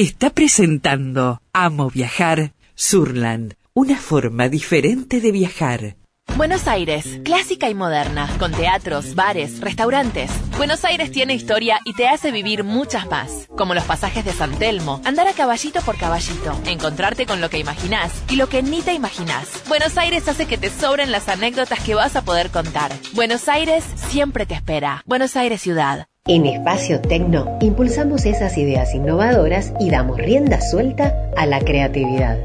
[0.00, 5.96] está presentando Amo Viajar Surland, una forma diferente de viajar.
[6.36, 10.30] Buenos Aires, clásica y moderna, con teatros, bares, restaurantes.
[10.58, 14.58] Buenos Aires tiene historia y te hace vivir muchas más, como los pasajes de San
[14.58, 18.82] Telmo, andar a caballito por caballito, encontrarte con lo que imaginás y lo que ni
[18.82, 19.62] te imaginás.
[19.66, 22.92] Buenos Aires hace que te sobren las anécdotas que vas a poder contar.
[23.14, 25.02] Buenos Aires siempre te espera.
[25.06, 26.06] Buenos Aires Ciudad.
[26.28, 32.36] En Espacio Tecno impulsamos esas ideas innovadoras y damos rienda suelta a la creatividad.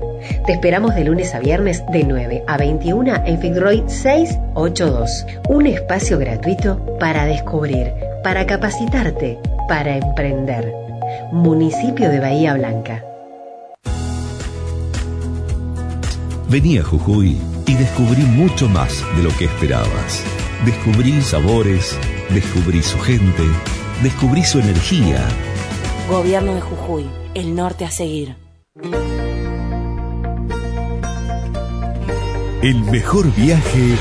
[0.46, 5.26] Te esperamos de lunes a viernes de 9 a 21 en Fitzroy 682.
[5.50, 7.92] Un espacio gratuito para descubrir,
[8.24, 10.72] para capacitarte, para emprender.
[11.32, 13.04] Municipio de Bahía Blanca.
[16.48, 17.36] Vení a Jujuy
[17.66, 20.24] y descubrí mucho más de lo que esperabas.
[20.66, 21.98] Descubrí sabores,
[22.34, 23.44] descubrí su gente,
[24.02, 25.28] descubrí su energía.
[26.10, 28.36] Gobierno de Jujuy, el norte a seguir.
[32.62, 33.96] El mejor viaje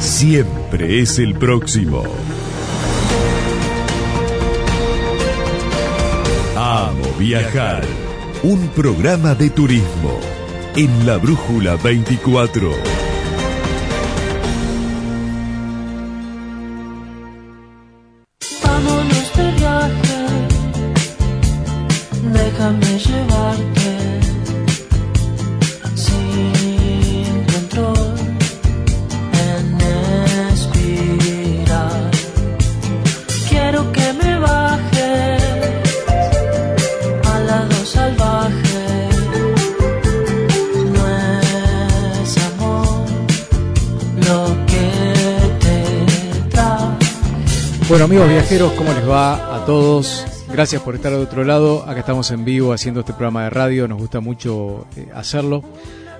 [0.00, 2.02] siempre es el próximo.
[6.56, 7.84] Amo viajar.
[8.42, 10.18] Un programa de turismo
[10.76, 13.01] en la Brújula 24.
[22.62, 24.20] Déjame llevarte
[25.96, 28.14] sin control
[29.32, 29.80] en
[30.52, 32.10] espiral.
[33.48, 35.36] Quiero que me baje
[37.32, 39.08] al lado salvaje.
[40.94, 41.02] No
[42.22, 43.06] es amor
[44.28, 44.86] lo que
[45.58, 45.76] te
[46.50, 46.96] trae.
[47.88, 50.31] Bueno amigos viajeros, ¿cómo les va a todos?
[50.52, 51.82] Gracias por estar de otro lado.
[51.88, 53.88] Acá estamos en vivo haciendo este programa de radio.
[53.88, 55.64] Nos gusta mucho eh, hacerlo.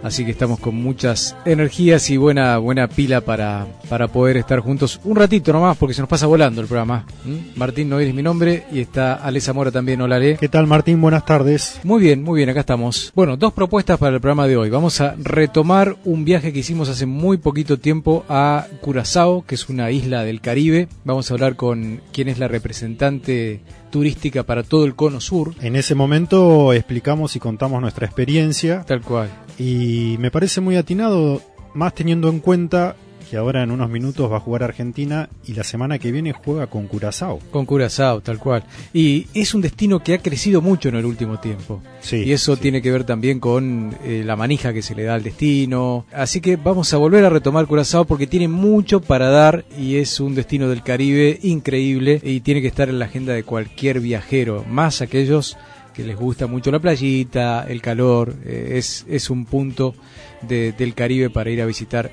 [0.03, 4.99] Así que estamos con muchas energías y buena buena pila para, para poder estar juntos
[5.05, 7.05] un ratito nomás, porque se nos pasa volando el programa.
[7.25, 7.57] ¿Mm?
[7.59, 10.01] Martín Noir es mi nombre y está Ale Zamora también.
[10.01, 10.39] Hola Ale.
[10.39, 11.01] ¿Qué tal Martín?
[11.01, 11.79] Buenas tardes.
[11.85, 13.13] Muy bien, muy bien, acá estamos.
[13.15, 14.71] Bueno, dos propuestas para el programa de hoy.
[14.71, 19.69] Vamos a retomar un viaje que hicimos hace muy poquito tiempo a Curazao, que es
[19.69, 20.89] una isla del Caribe.
[21.05, 23.61] Vamos a hablar con quien es la representante
[23.93, 25.55] turística para todo el cono sur.
[25.61, 29.29] En ese momento explicamos y contamos nuestra experiencia Tal cual.
[29.57, 31.41] y me parece muy atinado,
[31.75, 32.97] más teniendo en cuenta
[33.33, 36.67] que ahora en unos minutos va a jugar Argentina y la semana que viene juega
[36.67, 37.39] con Curazao.
[37.51, 38.63] Con Curazao, tal cual.
[38.93, 41.81] Y es un destino que ha crecido mucho en el último tiempo.
[42.03, 42.61] Sí, y eso sí.
[42.61, 46.05] tiene que ver también con eh, la manija que se le da al destino.
[46.13, 50.21] Así que vamos a volver a retomar Curazao porque tiene mucho para dar y es
[50.21, 54.63] un destino del Caribe increíble y tiene que estar en la agenda de cualquier viajero,
[54.69, 55.57] más aquellos
[55.95, 59.95] que les gusta mucho la playita, el calor, eh, es, es un punto
[60.43, 62.11] de- del Caribe para ir a visitar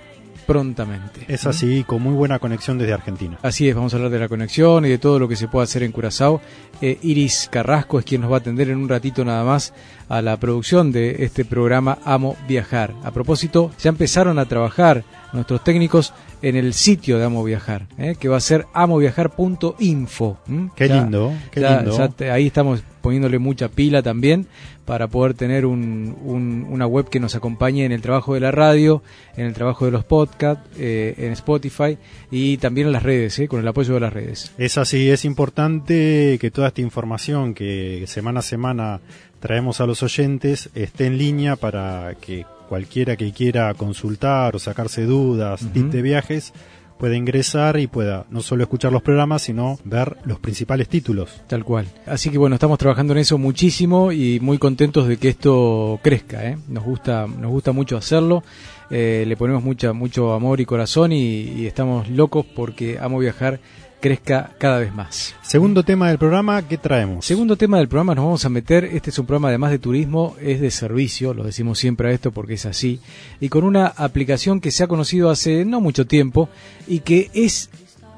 [0.50, 1.26] prontamente.
[1.28, 3.38] Es así, con muy buena conexión desde Argentina.
[3.44, 5.66] Así es, vamos a hablar de la conexión y de todo lo que se puede
[5.66, 6.42] hacer en Curazao.
[6.82, 9.76] Eh, Iris Carrasco es quien nos va a atender en un ratito nada más
[10.08, 12.96] a la producción de este programa Amo Viajar.
[13.04, 18.16] A propósito, ya empezaron a trabajar nuestros técnicos en el sitio de Amo Viajar, eh,
[18.20, 20.38] que va a ser amoviajar.info.
[20.76, 21.98] Qué Ya- lindo, qué ya- lindo.
[21.98, 24.48] ya te- ahí estamos poniéndole mucha pila también
[24.86, 28.52] para poder tener un- un- una web que nos acompañe en el trabajo de la
[28.52, 29.02] radio,
[29.38, 31.98] en el trabajo de los podcasts, eh, en Spotify
[32.32, 34.52] y también en las redes, eh, con el apoyo de las redes.
[34.58, 39.00] Es así, es importante que toda esta información que semana a semana
[39.40, 45.06] traemos a los oyentes esté en línea para que cualquiera que quiera consultar o sacarse
[45.06, 46.54] dudas, tips de viajes,
[47.00, 51.42] pueda ingresar y pueda no solo escuchar los programas, sino ver los principales títulos.
[51.48, 51.88] Tal cual.
[52.06, 56.46] Así que bueno, estamos trabajando en eso muchísimo y muy contentos de que esto crezca.
[56.46, 56.58] ¿eh?
[56.68, 58.44] Nos gusta, nos gusta mucho hacerlo.
[58.92, 63.60] Eh, le ponemos mucha, mucho amor y corazón y, y estamos locos porque amo viajar
[64.00, 65.36] crezca cada vez más.
[65.42, 67.26] Segundo tema del programa, ¿qué traemos?
[67.26, 70.36] Segundo tema del programa, nos vamos a meter, este es un programa además de turismo,
[70.42, 73.00] es de servicio, lo decimos siempre a esto porque es así,
[73.40, 76.50] y con una aplicación que se ha conocido hace no mucho tiempo
[76.88, 77.70] y que es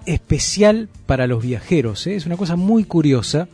[0.05, 2.15] especial para los viajeros, ¿eh?
[2.15, 3.47] es una cosa muy curiosa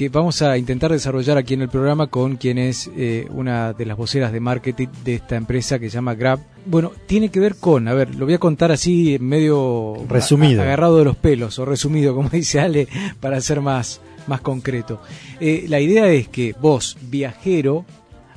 [0.00, 3.84] que vamos a intentar desarrollar aquí en el programa con quien es eh, una de
[3.84, 6.38] las voceras de marketing de esta empresa que se llama Grab.
[6.64, 10.62] Bueno, tiene que ver con, a ver, lo voy a contar así medio Resumido.
[10.62, 12.88] agarrado de los pelos o resumido, como dice Ale,
[13.20, 15.02] para ser más, más concreto.
[15.38, 17.84] Eh, la idea es que vos, viajero,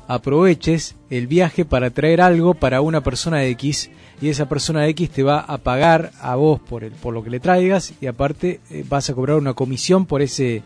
[0.09, 3.89] aproveches el viaje para traer algo para una persona X
[4.21, 7.29] y esa persona X te va a pagar a vos por, el, por lo que
[7.29, 10.61] le traigas y aparte eh, vas a cobrar una comisión por ese,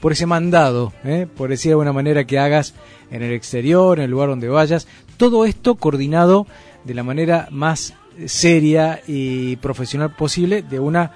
[0.00, 1.26] por ese mandado, ¿eh?
[1.36, 2.74] por decir de alguna manera que hagas
[3.10, 4.86] en el exterior, en el lugar donde vayas.
[5.16, 6.46] Todo esto coordinado
[6.84, 7.94] de la manera más
[8.26, 11.12] seria y profesional posible de una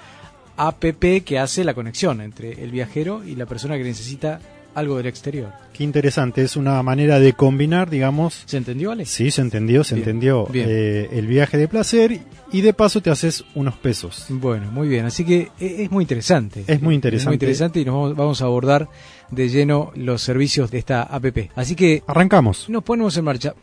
[0.56, 4.40] APP que hace la conexión entre el viajero y la persona que necesita
[4.74, 5.50] algo del exterior.
[5.72, 8.42] Qué interesante, es una manera de combinar, digamos.
[8.46, 9.06] ¿Se entendió, Ale?
[9.06, 10.46] Sí, se entendió, se Bien, entendió.
[10.46, 10.66] bien.
[10.68, 12.20] eh, el viaje de placer
[12.52, 14.26] y de paso te haces unos pesos.
[14.28, 15.06] Bueno, muy bien.
[15.06, 16.64] Así que e- es muy interesante.
[16.66, 17.22] Es muy interesante.
[17.22, 18.88] Es muy interesante y nos vamos, vamos a abordar
[19.30, 21.50] de lleno los servicios de esta APP.
[21.54, 22.68] Así que Arrancamos.
[22.68, 23.54] nos ponemos en marcha.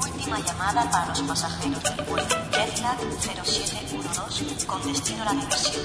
[0.00, 3.83] Última llamada para los pasajeros del vuelo Jetlag 0712
[4.74, 5.82] con destino la diversión.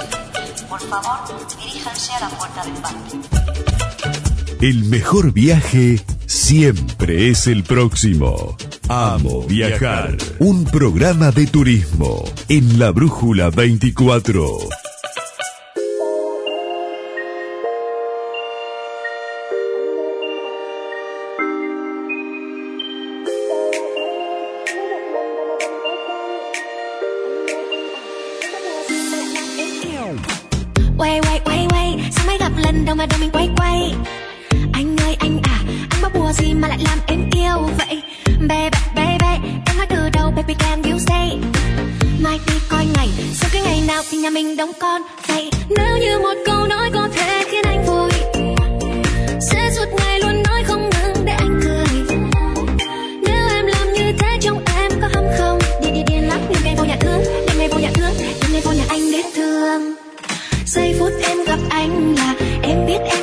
[0.68, 1.20] Por favor,
[1.64, 3.20] diríjanse a la puerta del parque.
[4.62, 8.58] El mejor viaje siempre es el próximo.
[8.88, 10.18] Amo viajar.
[10.40, 14.89] Un programa de turismo en la Brújula 24.
[32.86, 33.94] Lần mà đầu mình quay quay.
[34.74, 35.60] Anh ơi, anh à
[35.90, 38.02] Anh bắt bùa gì mà lại làm em yêu vậy?
[38.48, 41.40] Baby baby Em nói từ đầu, baby, can you say
[42.24, 45.98] Mai đi coi ngày, Sau cái ngày nào thì nhà mình đóng con vậy Nếu
[45.98, 46.90] như một câu nói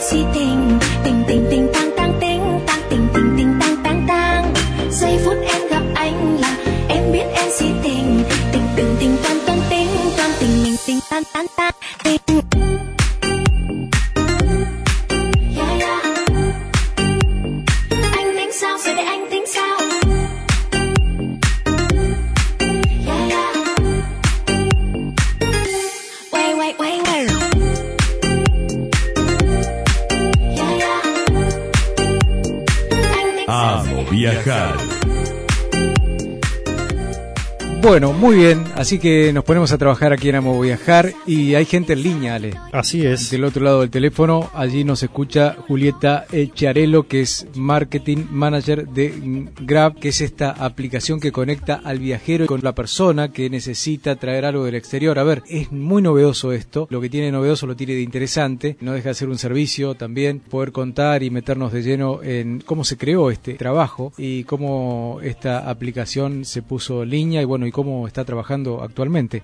[0.09, 0.66] se tem
[38.87, 42.37] Así que nos ponemos a trabajar aquí en Amo Viajar y hay gente en línea,
[42.37, 42.55] Ale.
[42.71, 43.33] Así es.
[43.33, 49.49] Del otro lado del teléfono, allí nos escucha Julieta Echarelo, que es Marketing Manager de
[49.61, 54.45] Grab, que es esta aplicación que conecta al viajero con la persona que necesita traer
[54.45, 55.19] algo del exterior.
[55.19, 56.87] A ver, es muy novedoso esto.
[56.89, 58.77] Lo que tiene novedoso lo tiene de interesante.
[58.81, 62.85] No deja de ser un servicio también, poder contar y meternos de lleno en cómo
[62.85, 67.73] se creó este trabajo y cómo esta aplicación se puso en línea y bueno, y
[67.73, 69.43] cómo está trabajando actualmente.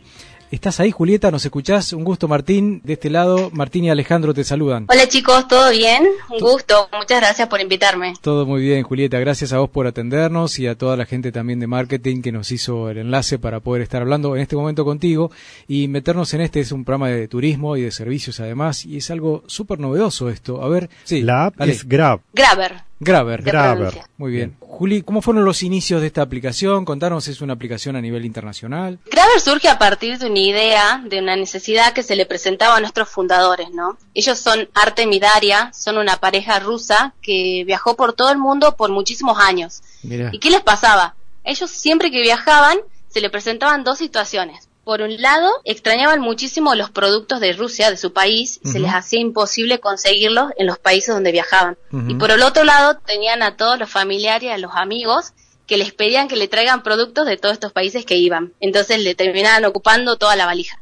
[0.52, 1.30] ¿Estás ahí, Julieta?
[1.30, 1.94] ¿Nos escuchás?
[1.94, 2.82] Un gusto, Martín.
[2.84, 4.84] De este lado, Martín y Alejandro te saludan.
[4.90, 6.06] Hola chicos, ¿todo bien?
[6.28, 8.12] Un gusto, muchas gracias por invitarme.
[8.20, 9.18] Todo muy bien, Julieta.
[9.18, 12.52] Gracias a vos por atendernos y a toda la gente también de marketing que nos
[12.52, 15.30] hizo el enlace para poder estar hablando en este momento contigo
[15.68, 16.60] y meternos en este.
[16.60, 20.62] Es un programa de turismo y de servicios además y es algo súper novedoso esto.
[20.62, 21.22] A ver, sí.
[21.22, 21.72] La app Ale.
[21.72, 22.20] es Grab.
[22.34, 22.91] Graver.
[23.02, 23.42] Graver.
[23.42, 24.00] Graver.
[24.16, 24.56] Muy bien.
[24.60, 26.84] Juli, ¿cómo fueron los inicios de esta aplicación?
[26.84, 29.00] Contanos, ¿es una aplicación a nivel internacional?
[29.10, 32.80] Graver surge a partir de una idea, de una necesidad que se le presentaba a
[32.80, 33.98] nuestros fundadores, ¿no?
[34.14, 38.76] Ellos son Artem y Daria, son una pareja rusa que viajó por todo el mundo
[38.76, 39.82] por muchísimos años.
[40.02, 41.16] ¿Y qué les pasaba?
[41.44, 42.78] Ellos siempre que viajaban
[43.08, 44.68] se le presentaban dos situaciones.
[44.84, 48.92] Por un lado, extrañaban muchísimo los productos de Rusia, de su país, y se les
[48.92, 51.78] hacía imposible conseguirlos en los países donde viajaban.
[52.08, 55.32] Y por el otro lado, tenían a todos los familiares, a los amigos,
[55.66, 58.52] que les pedían que le traigan productos de todos estos países que iban.
[58.60, 60.80] Entonces le terminaban ocupando toda la valija.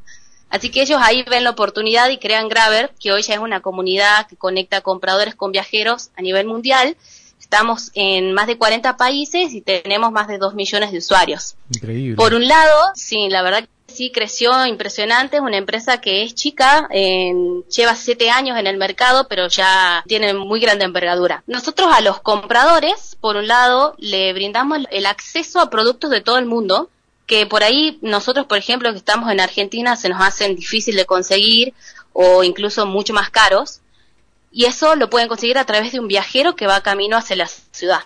[0.49, 3.61] Así que ellos ahí ven la oportunidad y crean Graver, que hoy ya es una
[3.61, 6.97] comunidad que conecta compradores con viajeros a nivel mundial.
[7.38, 11.57] Estamos en más de 40 países y tenemos más de 2 millones de usuarios.
[11.73, 12.16] Increíble.
[12.16, 16.88] Por un lado, sí, la verdad sí creció impresionante, es una empresa que es chica,
[16.90, 21.42] en- lleva siete años en el mercado, pero ya tiene muy grande envergadura.
[21.47, 26.38] Nosotros a los compradores, por un lado, le brindamos el acceso a productos de todo
[26.38, 26.88] el mundo,
[27.26, 31.06] que por ahí nosotros, por ejemplo, que estamos en Argentina, se nos hacen difícil de
[31.06, 31.75] conseguir
[32.12, 33.80] o incluso mucho más caros.
[34.52, 37.47] Y eso lo pueden conseguir a través de un viajero que va camino hacia la
[37.47, 38.00] ciudad.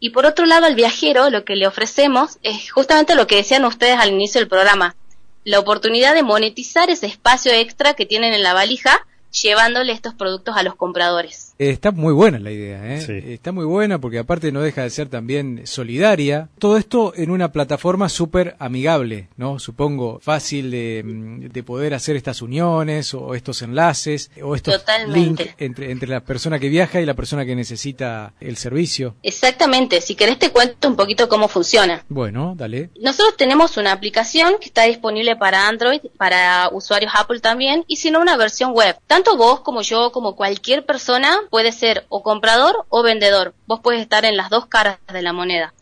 [0.00, 3.64] Y por otro lado, al viajero lo que le ofrecemos es justamente lo que decían
[3.66, 4.96] ustedes al inicio del programa,
[5.44, 9.06] la oportunidad de monetizar ese espacio extra que tienen en la valija
[9.42, 11.49] llevándole estos productos a los compradores.
[11.60, 13.34] Está muy buena la idea, ¿eh?
[13.34, 16.48] Está muy buena porque aparte no deja de ser también solidaria.
[16.58, 19.58] Todo esto en una plataforma súper amigable, ¿no?
[19.58, 25.44] Supongo fácil de, mm, de poder hacer estas uniones o estos enlaces o estos Totalmente.
[25.44, 29.16] links entre, entre la persona que viaja y la persona que necesita el servicio.
[29.22, 32.06] Exactamente, si querés te cuento un poquito cómo funciona.
[32.08, 32.88] Bueno, dale.
[32.98, 38.10] Nosotros tenemos una aplicación que está disponible para Android, para usuarios Apple también, y si
[38.10, 38.96] no una versión web.
[39.06, 43.54] Tanto vos como yo, como cualquier persona, puede ser o comprador o vendedor.
[43.66, 45.74] Vos puedes estar en las dos caras de la moneda.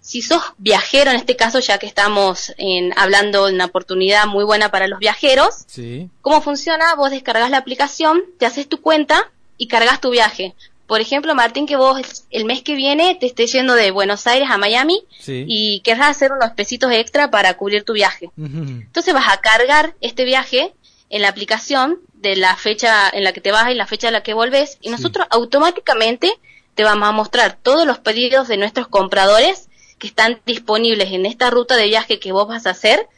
[0.00, 4.44] Si sos viajero, en este caso, ya que estamos en- hablando de una oportunidad muy
[4.44, 6.08] buena para los viajeros, Sí.
[6.22, 6.94] ¿Cómo funciona?
[6.94, 10.54] Vos descargas la aplicación, te haces tu cuenta y cargas tu viaje.
[10.86, 12.00] Por ejemplo, Martín, que vos
[12.30, 15.44] el mes que viene te estés yendo de Buenos Aires a Miami Sí.
[15.46, 18.30] y querrás hacer unos pesitos extra para cubrir tu viaje.
[18.38, 20.72] Entonces vas a cargar este viaje
[21.10, 24.12] en la aplicación de la fecha en la que te vas y la fecha en
[24.12, 26.32] la que volvés y nosotros automáticamente
[26.74, 31.50] te vamos a mostrar todos los pedidos de nuestros compradores que están disponibles en esta
[31.50, 33.08] ruta de viaje que vos vas a hacer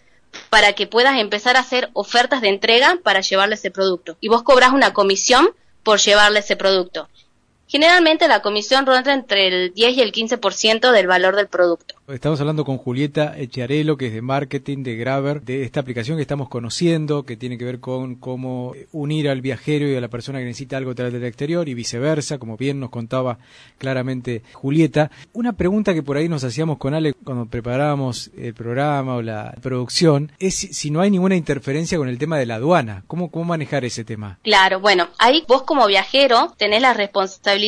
[0.48, 4.16] para que puedas empezar a hacer ofertas de entrega para llevarle ese producto.
[4.20, 5.50] Y vos cobras una comisión
[5.82, 7.08] por llevarle ese producto.
[7.70, 11.94] Generalmente la comisión ronda entre el 10 y el 15% del valor del producto.
[12.08, 16.22] Estamos hablando con Julieta Echiarello, que es de marketing de Graver, de esta aplicación que
[16.22, 20.40] estamos conociendo, que tiene que ver con cómo unir al viajero y a la persona
[20.40, 23.38] que necesita algo traer del exterior y viceversa, como bien nos contaba
[23.78, 25.12] claramente Julieta.
[25.32, 29.54] Una pregunta que por ahí nos hacíamos con Ale cuando preparábamos el programa o la
[29.62, 33.04] producción es si, si no hay ninguna interferencia con el tema de la aduana.
[33.06, 34.40] ¿Cómo, cómo manejar ese tema?
[34.42, 37.59] Claro, bueno, ahí vos como viajero tenés la responsabilidad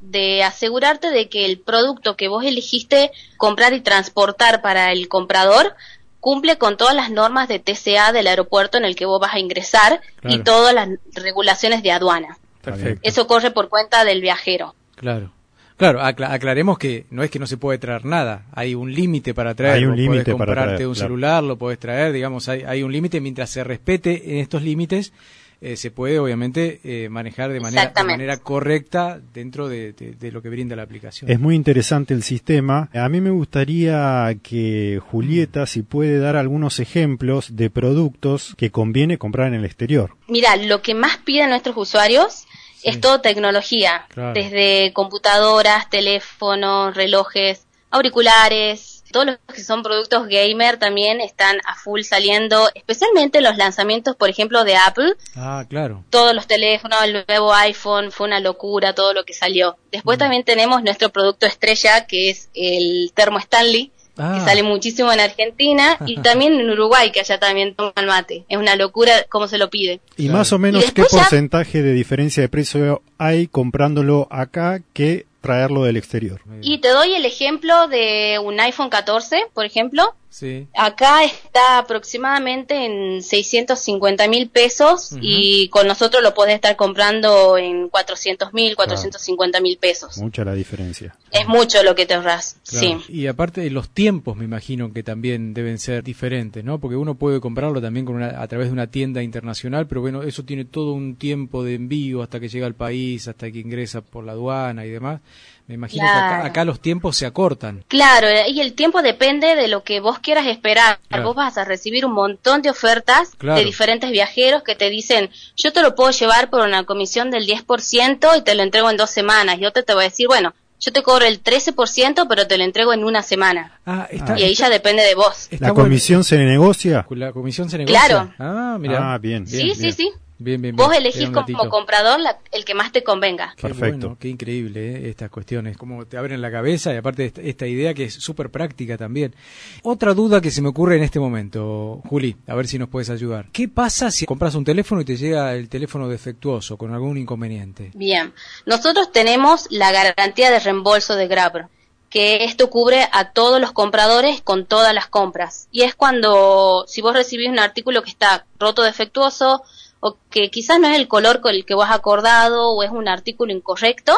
[0.00, 5.74] de asegurarte de que el producto que vos elegiste comprar y transportar para el comprador
[6.20, 9.38] cumple con todas las normas de TCA del aeropuerto en el que vos vas a
[9.38, 12.36] ingresar y todas las regulaciones de aduana.
[12.62, 13.00] Perfecto.
[13.02, 14.74] Eso corre por cuenta del viajero.
[14.96, 15.32] Claro.
[15.78, 19.32] Claro, acla- aclaremos que no es que no se puede traer nada, hay un límite
[19.32, 19.76] para traer.
[19.76, 21.08] Hay un para comprarte traer, un claro.
[21.08, 23.18] celular, lo podés traer, digamos, hay, hay un límite.
[23.22, 25.14] Mientras se respete en estos límites,
[25.62, 28.14] eh, se puede obviamente eh, manejar de manera, de Exactamente.
[28.18, 31.30] manera correcta dentro de, de- de lo que brinda la aplicación.
[31.30, 32.88] Es muy interesante el sistema.
[32.94, 39.18] A mí me gustaría que Julieta, si puede dar algunos ejemplos de productos que conviene
[39.18, 40.16] comprar en el exterior.
[40.28, 42.46] Mira, lo que más piden nuestros usuarios
[42.82, 44.32] es todo tecnología, Claro.
[44.32, 52.02] desde computadoras, teléfonos, relojes, auriculares, todos los que son productos gamer también están a full
[52.02, 55.14] saliendo, especialmente los lanzamientos, por ejemplo, de Apple.
[55.36, 56.04] Ah, claro.
[56.10, 59.76] Todos los teléfonos, el nuevo iPhone, fue una locura todo lo que salió.
[59.92, 60.20] Después Mm.
[60.20, 64.34] también tenemos nuestro producto estrella, que es el termo Stanley, Ah.
[64.38, 68.44] que sale muchísimo en Argentina y también en Uruguay, que allá también toman mate.
[68.48, 70.00] Es una locura cómo se lo pide.
[70.16, 75.26] Y más o menos, ¿qué ya- porcentaje de diferencia de precio hay comprándolo acá que
[75.40, 76.40] traerlo del exterior?
[76.62, 80.14] Y te doy el ejemplo de un iPhone 14, por ejemplo.
[80.30, 80.68] Sí.
[80.76, 87.88] Acá está aproximadamente en 650 mil pesos y con nosotros lo podés estar comprando en
[87.88, 90.18] 400 mil, 450 mil pesos.
[90.18, 91.16] Mucha la diferencia.
[91.32, 93.00] Es mucho lo que te ahorras, Claro.
[93.06, 93.12] sí.
[93.12, 96.78] Y aparte los tiempos me imagino que también deben ser diferentes, ¿no?
[96.78, 100.22] Porque uno puede comprarlo también con una- a través de una tienda internacional, pero bueno,
[100.22, 104.00] eso tiene todo un tiempo de envío hasta que llega al país, hasta que ingresa
[104.00, 105.20] por la aduana y demás.
[105.66, 107.84] Me imagino que acá, acá los tiempos se acortan.
[107.88, 110.98] Claro, y el tiempo depende de lo que vos quieras esperar.
[111.08, 111.24] Claro.
[111.24, 113.58] Vos vas a recibir un montón de ofertas Claro.
[113.58, 117.46] de diferentes viajeros que te dicen, yo te lo puedo llevar por una comisión del
[117.46, 119.58] 10% y te lo entrego en dos semanas.
[119.60, 122.64] Y otro te va a decir, bueno, yo te cobro el 13%, pero te lo
[122.64, 123.78] entrego en una semana.
[123.84, 125.48] Ah, está, y ahí ya depende de vos.
[125.58, 127.06] ¿La comisión se negocia?
[127.10, 128.00] La comisión se negocia.
[128.06, 128.32] Claro.
[128.38, 129.12] Ah, mira.
[129.14, 129.46] Ah, bien.
[129.46, 130.10] Sí, sí, sí.
[130.42, 131.02] Bien, bien, Vos bien.
[131.02, 133.54] elegís Era un como comprador la- el que más te convenga.
[133.56, 137.42] Qué bueno, qué increíble eh, estas cuestiones, como te abren la cabeza y aparte esta,
[137.42, 139.34] esta idea que es súper práctica también.
[139.82, 143.10] Otra duda que se me ocurre en este momento, Juli, a ver si nos puedes
[143.10, 143.48] ayudar.
[143.52, 147.90] ¿Qué pasa si compras un teléfono y te llega el teléfono defectuoso con algún inconveniente?
[147.94, 148.32] Bien,
[148.64, 151.66] nosotros tenemos la garantía de reembolso de Grabber,
[152.08, 155.68] que esto cubre a todos los compradores con todas las compras.
[155.70, 159.62] Y es cuando, si vos recibís un artículo que está roto defectuoso,
[160.00, 162.90] o que quizás no es el color con el que vos has acordado, o es
[162.90, 164.14] un artículo incorrecto,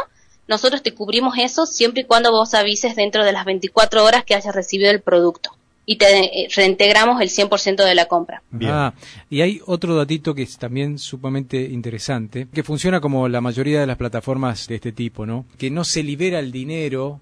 [0.48, 4.34] nosotros te cubrimos eso siempre y cuando vos avises dentro de las 24 horas que
[4.34, 5.50] hayas recibido el producto.
[5.84, 8.42] Y te eh, reintegramos el 100% de la compra.
[8.62, 8.94] Ah,
[9.28, 13.86] y hay otro datito que es también sumamente interesante, que funciona como la mayoría de
[13.86, 15.44] las plataformas de este tipo, ¿no?
[15.58, 17.20] Que no se libera el dinero,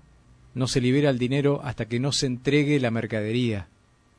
[0.55, 3.69] no se libera el dinero hasta que no se entregue la mercadería.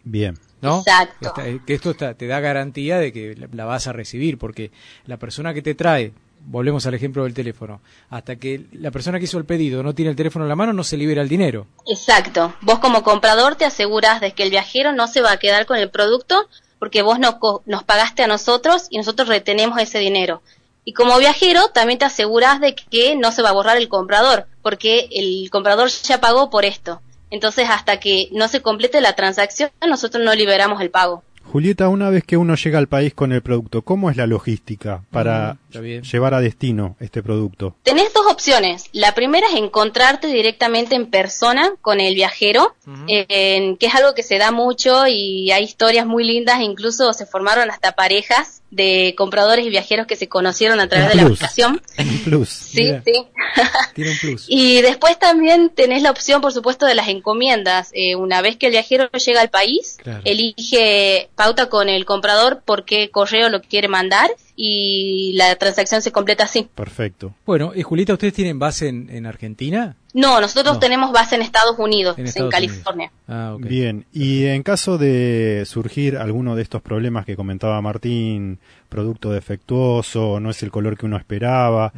[0.03, 0.39] Bien.
[0.61, 0.79] ¿No?
[0.79, 1.27] Exacto.
[1.27, 4.37] Esta- eh, que esto está- te da garantía de que la, la vas a recibir,
[4.37, 4.71] porque
[5.05, 6.13] la persona que te trae,
[6.43, 10.09] volvemos al ejemplo del teléfono, hasta que la persona que hizo el pedido no tiene
[10.11, 11.67] el teléfono en la mano, no se libera el dinero.
[11.87, 12.53] Exacto.
[12.61, 15.77] Vos como comprador te aseguras de que el viajero no se va a quedar con
[15.77, 16.47] el producto
[16.79, 20.41] porque vos no nos pagaste a nosotros y nosotros retenemos ese dinero.
[20.83, 24.47] Y como viajero también te aseguras de que no se va a borrar el comprador
[24.63, 27.01] porque el comprador ya pagó por esto.
[27.31, 31.23] Entonces hasta que no se complete la transacción nosotros no liberamos el pago.
[31.43, 35.03] Julieta, una vez que uno llega al país con el producto, ¿cómo es la logística
[35.11, 37.75] para Mm, llevar a destino este producto?
[37.83, 38.85] Tenés dos opciones.
[38.93, 42.73] La primera es encontrarte directamente en persona con el viajero,
[43.07, 47.11] eh, en- que es algo que se da mucho y hay historias muy lindas, incluso
[47.13, 51.23] se formaron hasta parejas de compradores y viajeros que se conocieron a través de la
[51.23, 51.81] aplicación.
[51.99, 52.47] Un plus.
[52.49, 53.03] Sí, Mira.
[53.05, 53.11] sí.
[53.95, 54.45] Tiene un plus.
[54.47, 57.89] Y después también tenés la opción, por supuesto, de las encomiendas.
[57.93, 60.21] Eh, una vez que el viajero llega al país, Claro.
[60.23, 64.29] elige pauta con el comprador por qué correo lo quiere mandar
[64.63, 66.69] y la transacción se completa así.
[66.75, 67.33] Perfecto.
[67.47, 69.95] Bueno, y Julieta, ¿ustedes tienen base en, en Argentina?
[70.13, 70.79] No, nosotros No.
[70.79, 73.11] tenemos base en Estados Unidos, En California.
[73.29, 73.55] Ah.
[73.57, 80.41] Bien, y en caso de surgir alguno de estos problemas que comentaba Martín, producto defectuoso,
[80.41, 81.93] no es el color que uno esperaba.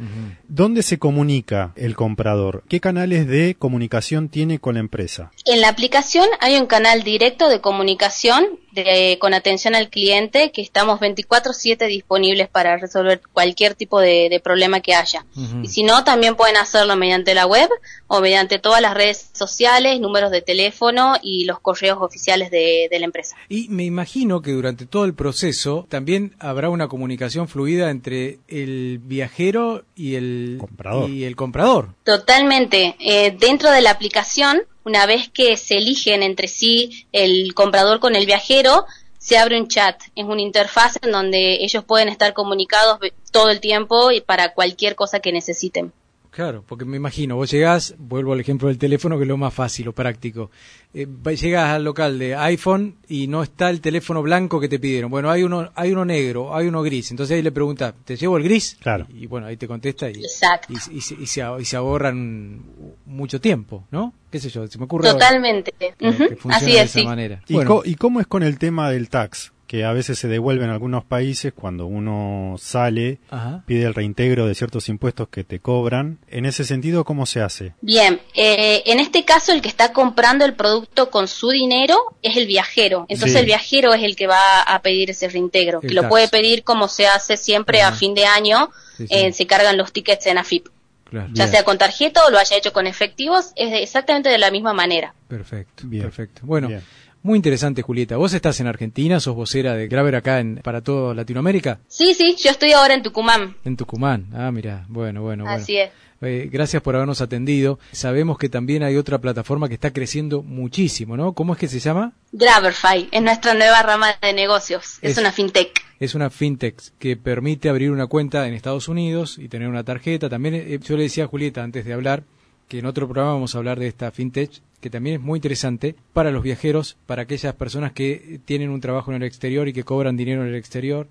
[0.46, 2.62] ¿dónde se comunica el comprador?
[2.68, 5.32] ¿Qué canales de comunicación tiene con la empresa?
[5.44, 10.62] En la aplicación hay un canal directo de comunicación de- con atención al cliente que
[10.62, 15.26] estamos 24/7 disponibles para resolver cualquier tipo de, de problema que haya.
[15.60, 17.68] Y si no, también pueden hacerlo mediante la web
[18.06, 22.98] o mediante todas las redes sociales, números de teléfono y los correos oficiales de, de
[23.00, 23.34] la empresa.
[23.48, 29.00] Y me imagino que durante todo el proceso también habrá una comunicación fluida entre el
[29.02, 31.10] viajero y el Comprador.
[31.10, 31.88] Y el comprador.
[32.04, 32.94] Totalmente.
[33.00, 38.14] Eh, dentro de la aplicación, una vez que se eligen entre sí el comprador con
[38.14, 38.84] el viajero,
[39.24, 40.02] se abre un chat.
[40.14, 42.98] Es una interfaz en donde ellos pueden estar comunicados
[43.32, 45.94] todo el tiempo y para cualquier cosa que necesiten.
[46.34, 49.54] Claro, porque me imagino, vos llegás, vuelvo al ejemplo del teléfono, que es lo más
[49.54, 50.50] fácil o práctico.
[50.92, 51.06] Eh,
[51.40, 55.12] llegás al local de iPhone y no está el teléfono blanco que te pidieron.
[55.12, 57.12] Bueno, hay uno, hay uno negro, hay uno gris.
[57.12, 58.76] Entonces ahí le preguntas, ¿te llevo el gris?
[58.80, 59.06] Claro.
[59.14, 60.72] Y, bueno, ahí te contesta y, Exacto.
[60.72, 62.62] y, y se- y se, y se ahorran
[63.06, 64.12] mucho tiempo, ¿no?
[64.28, 64.66] ¿Qué sé yo?
[64.66, 65.72] Se me ocurre ahora Totalmente.
[65.78, 66.18] que- Ujú.
[66.30, 67.04] que funciona Así de es, esa sí.
[67.06, 67.42] manera.
[67.46, 69.52] ¿Y, Bueno, ¿Y cómo es con el tema del tax?
[69.74, 73.64] Que a veces se devuelve en algunos países cuando uno sale, Ajá.
[73.66, 76.18] pide el reintegro de ciertos impuestos que te cobran.
[76.28, 77.74] En ese sentido, ¿cómo se hace?
[77.80, 82.36] Bien, eh, en este caso el que está comprando el producto con su dinero es
[82.36, 83.04] el viajero.
[83.08, 83.38] Entonces Sí.
[83.40, 86.62] el viajero es el que va a pedir ese reintegro, El que lo puede pedir
[86.62, 89.12] como se hace siempre a fin de año, Sí, sí.
[89.12, 90.68] eh, se cargan los tickets en AFIP.
[91.04, 91.28] claro.
[91.32, 94.50] Ya sea con tarjeta o lo haya hecho con efectivos, es de- exactamente de la
[94.50, 95.14] misma manera.
[95.28, 96.02] Perfecto, Bien.
[96.04, 96.40] perfecto.
[96.44, 96.82] Bueno, Bien.
[97.24, 98.16] Muy interesante, Julieta.
[98.16, 99.18] ¿Vos estás en Argentina?
[99.18, 101.80] ¿Sos vocera de Graver acá en, para toda Latinoamérica?
[101.88, 103.56] Sí, sí, yo estoy ahora en Tucumán.
[103.64, 104.26] En Tucumán.
[104.32, 105.58] Ah, mira, bueno, bueno, bueno.
[105.60, 105.90] Así es.
[106.20, 107.78] Eh, gracias por habernos atendido.
[107.92, 111.32] Sabemos que también hay otra plataforma que está creciendo muchísimo, ¿no?
[111.32, 112.12] ¿Cómo es que se llama?
[112.32, 114.98] Graverfy es nuestra nueva rama de negocios.
[115.02, 115.82] Es, Es- una fintech.
[116.00, 120.28] Es una fintech que permite abrir una cuenta en Estados Unidos y tener una tarjeta.
[120.28, 122.24] También eh, yo le decía a Julieta antes de hablar
[122.68, 124.50] que en otro programa vamos a hablar de esta fintech
[124.84, 129.10] que también es muy interesante para los viajeros, para aquellas personas que tienen un trabajo
[129.10, 131.08] en el exterior y que cobran dinero en el exterior.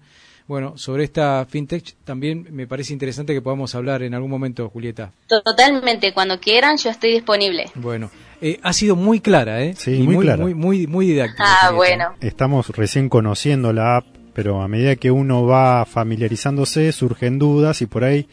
[0.48, 5.12] Bueno, sobre esta fintech también me parece interesante que podamos hablar en algún momento, Julieta.
[5.28, 7.66] Totalmente, cuando quieran yo estoy disponible.
[7.74, 9.74] Bueno, eh, ha sido muy clara, ¿eh?
[9.76, 10.44] Sí, Y muy clara.
[10.44, 11.44] Muy, muy, muy didáctica.
[11.44, 11.76] Ah, Julieta.
[11.76, 12.06] bueno.
[12.22, 14.06] Estamos recién conociendo la app,
[14.36, 18.28] pero a medida que uno va familiarizándose, surgen dudas y por ahí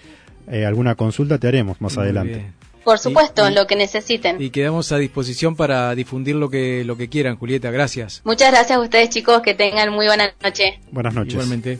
[0.50, 2.34] eh, alguna consulta te haremos más Muy adelante.
[2.34, 2.60] bien.
[2.84, 4.40] Por supuesto, y- lo que necesiten.
[4.40, 7.70] Y quedamos a disposición para difundir lo que, lo que quieran, Julieta.
[7.70, 8.22] Gracias.
[8.24, 10.80] Muchas gracias a ustedes chicos, que tengan muy buena noche.
[10.90, 11.34] Buenas noches.
[11.34, 11.78] Igualmente.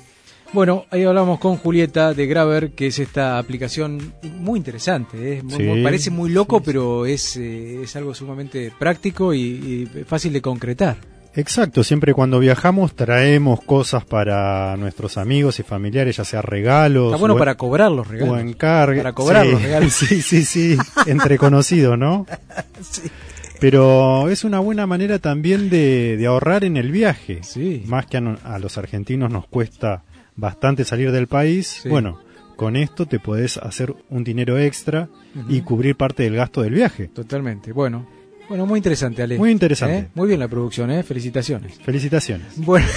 [0.52, 5.34] Bueno, ahí hablamos con Julieta de Graver, que es esta aplicación muy interesante.
[5.38, 5.42] ¿eh?
[5.44, 6.66] Muy- Sí, muy- parece muy loco, sí, sí.
[6.66, 10.96] pero es, eh, es algo sumamente práctico y, y fácil de concretar.
[11.34, 17.18] Exacto, siempre cuando viajamos traemos cosas para nuestros amigos y familiares, ya sea regalos Está
[17.18, 18.34] bueno o, para cobrar los regalos.
[18.34, 18.98] o encargue.
[18.98, 19.92] Para cobrar Sí, los regalos.
[19.94, 22.26] Sí, sí, sí, entre conocidos, ¿no?
[23.60, 27.40] Pero es una buena manera también de, de ahorrar en el viaje.
[27.42, 27.82] Sí.
[27.86, 30.02] Más que a, a los argentinos nos cuesta
[30.34, 31.80] bastante salir del país.
[31.82, 31.88] Sí.
[31.90, 32.20] Bueno,
[32.56, 35.08] con esto te podés hacer un dinero extra
[35.48, 37.08] y cubrir parte del gasto del viaje.
[37.08, 37.72] Totalmente.
[37.72, 38.06] Bueno,
[38.50, 39.38] bueno, muy interesante, Ale.
[39.38, 39.96] Muy interesante.
[39.96, 40.08] ¿Eh?
[40.12, 41.04] Muy bien la producción, ¿eh?
[41.04, 41.78] Felicitaciones.
[41.84, 42.48] Felicitaciones.
[42.56, 42.88] Bueno,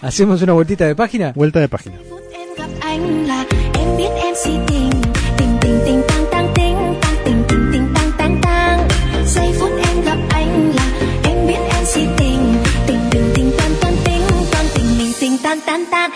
[0.00, 1.32] ¿hacemos una vueltita de página?
[1.32, 1.96] Vuelta de página.
[15.76, 16.15] em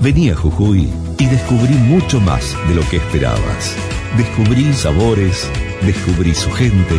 [0.00, 3.76] Vení a Jujuy y descubrí mucho más de lo que esperabas.
[4.16, 5.46] Descubrí sabores,
[5.82, 6.94] descubrí su gente,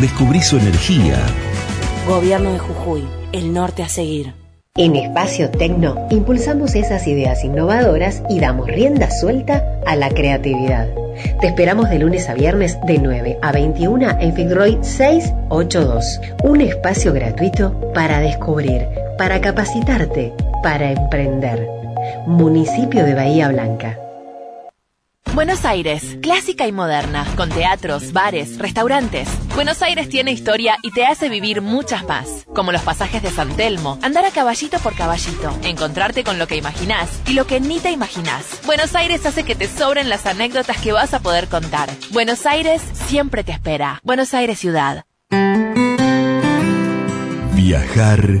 [0.00, 1.18] descubrí su energía.
[2.06, 4.34] Gobierno de Jujuy, el norte a seguir.
[4.76, 10.88] En Espacio Tecno impulsamos esas ideas innovadoras y damos rienda suelta a la creatividad.
[11.40, 16.20] Te esperamos de lunes a viernes de 9 a 21 en Fitzroy 682.
[16.44, 18.86] Un espacio gratuito para descubrir,
[19.18, 20.32] para capacitarte,
[20.62, 21.75] para emprender.
[22.26, 23.98] Municipio de Bahía Blanca.
[25.36, 29.28] Buenos Aires, clásica y moderna, con teatros, bares, restaurantes.
[29.54, 33.54] Buenos Aires tiene historia y te hace vivir muchas más, como los pasajes de San
[33.54, 37.80] Telmo, andar a caballito por caballito, encontrarte con lo que imaginás y lo que ni
[37.80, 38.62] te imaginás.
[38.64, 41.90] Buenos Aires hace que te sobren las anécdotas que vas a poder contar.
[42.12, 44.00] Buenos Aires siempre te espera.
[44.04, 45.04] Buenos Aires ciudad.
[47.52, 48.40] Viajar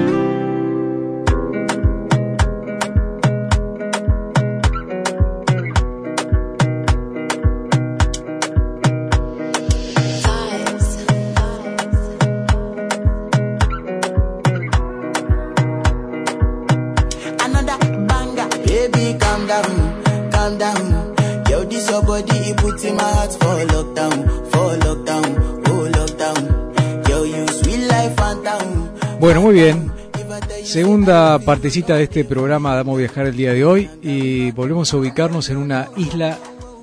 [31.45, 35.57] Partecita de este programa Damos Viajar el día de hoy y volvemos a ubicarnos en
[35.57, 36.37] una isla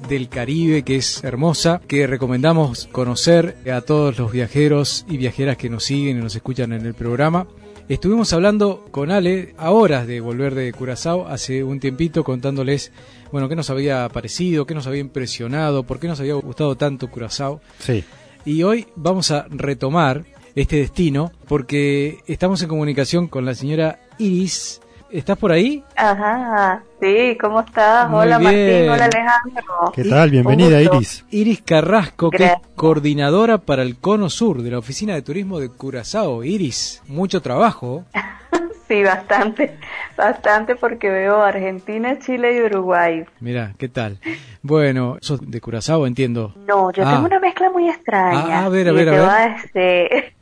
[0.08, 5.70] del Caribe que es hermosa, que recomendamos conocer a todos los viajeros y viajeras que
[5.70, 7.46] nos siguen y nos escuchan en el programa.
[7.88, 12.90] Estuvimos hablando con Ale a horas de volver de Curazao hace un tiempito contándoles,
[13.30, 17.10] bueno, qué nos había parecido, qué nos había impresionado, por qué nos había gustado tanto
[17.10, 17.60] Curazao.
[17.78, 18.04] Sí.
[18.44, 24.80] Y hoy vamos a retomar este destino porque estamos en comunicación con la señora Iris.
[25.10, 25.82] ¿Estás por ahí?
[25.96, 28.10] Ajá, sí, ¿cómo estás?
[28.10, 29.92] Muy hola Martín, hola Alejandro.
[29.94, 30.28] ¿Qué tal?
[30.30, 30.82] Bienvenida.
[30.82, 31.24] Iris.
[31.30, 35.70] Iris Carrasco, que es coordinadora para el Cono Sur de la Oficina de Turismo de
[35.70, 36.44] Curazao.
[36.44, 38.04] Iris, mucho trabajo.
[38.88, 39.76] Sí, bastante,
[40.16, 43.22] bastante porque veo Argentina, Chile y Uruguay.
[43.38, 44.18] Mira, ¿qué tal?
[44.62, 46.54] Bueno, sos de Curazao, entiendo.
[46.66, 47.12] No, yo Ah.
[47.12, 48.60] tengo una mezcla muy extraña.
[48.60, 49.56] Ah, a ver, a ver, a ver.
[49.74, 50.32] decir-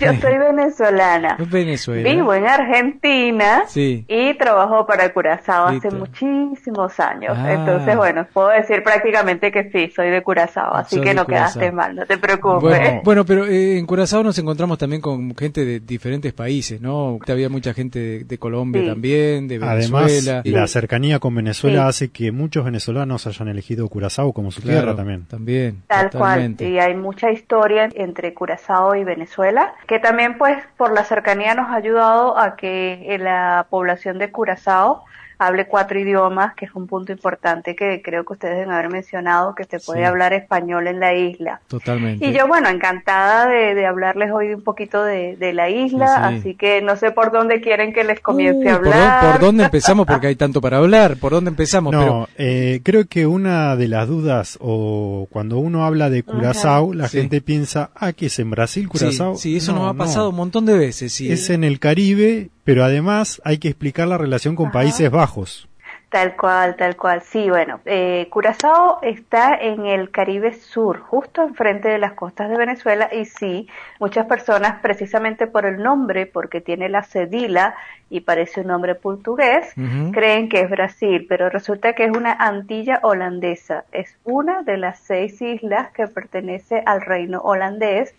[0.00, 1.36] Yo soy venezolana.
[1.50, 2.08] Venezuela.
[2.10, 4.04] Vivo en Argentina Sí.
[4.08, 7.34] y trabajo para Curazao hace muchísimos años.
[7.36, 7.52] Ah.
[7.52, 11.60] Entonces, bueno, puedo decir prácticamente que sí, soy de Curazao, así Sos que no Curazao.
[11.60, 12.60] quedaste mal, no te preocupes.
[12.60, 17.18] Bueno, bueno, pero eh, en Curazao nos encontramos también con gente de diferentes países, ¿no?
[17.26, 18.88] Había mucha gente de, de Colombia Sí.
[18.88, 20.42] también, de Además, Venezuela.
[20.44, 21.88] la cercanía con Venezuela Sí.
[21.88, 25.24] hace que muchos venezolanos hayan elegido Curazao como su Claro, tierra también.
[25.26, 26.64] También, Tal totalmente.
[26.64, 31.54] cual, y hay mucha historia entre Curazao y Venezuela, que también pues por la cercanía
[31.54, 35.04] nos ha ayudado a que eh, la población de Curazao
[35.38, 39.54] hable cuatro idiomas, que es un punto importante que creo que ustedes deben haber mencionado,
[39.54, 40.04] que se puede Sí.
[40.04, 41.60] hablar español en la isla.
[41.68, 42.26] Totalmente.
[42.26, 46.14] Y yo, bueno, encantada de, de hablarles hoy un poquito de, de la isla, Sí,
[46.34, 46.38] sí.
[46.40, 49.20] así que no sé por dónde quieren que les comience Uy, a ¿por, hablar.
[49.22, 50.06] dónde, por dónde empezamos?
[50.06, 51.16] Porque hay tanto para hablar.
[51.16, 51.92] ¿Por dónde empezamos?
[51.92, 56.94] No, Pero, eh, creo que una de las dudas, o cuando uno habla de Curazao,
[56.94, 57.18] la Sí.
[57.18, 59.34] gente piensa, ah, que es en Brasil, Curazao.
[59.36, 59.98] sí, sí, eso No, nos ha no.
[59.98, 61.12] pasado un montón de veces.
[61.12, 61.30] Sí.
[61.30, 64.80] Es en el Caribe, pero además hay que explicar la relación con Ajá.
[64.80, 65.68] Países Bajos.
[66.08, 67.22] Tal cual, tal cual.
[67.22, 72.56] Sí, bueno, eh, Curazao está en el Caribe Sur, justo enfrente de las costas de
[72.56, 77.74] Venezuela y sí, muchas personas precisamente por el nombre, porque tiene la cedila
[78.08, 79.72] y parece un nombre portugués,
[80.12, 83.84] creen que es Brasil, pero resulta que es una Antilla holandesa.
[83.90, 88.14] Es una de las seis islas que pertenece al reino holandés.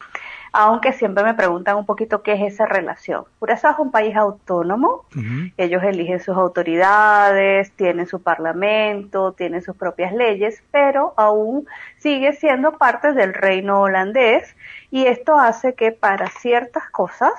[0.51, 3.25] Aunque siempre me preguntan un poquito qué es esa relación.
[3.39, 5.05] Curazao es un país autónomo,
[5.57, 12.77] ellos eligen sus autoridades, tienen su parlamento, tienen sus propias leyes, pero aún sigue siendo
[12.77, 14.55] parte del reino holandés
[14.91, 17.33] y esto hace que para ciertas cosas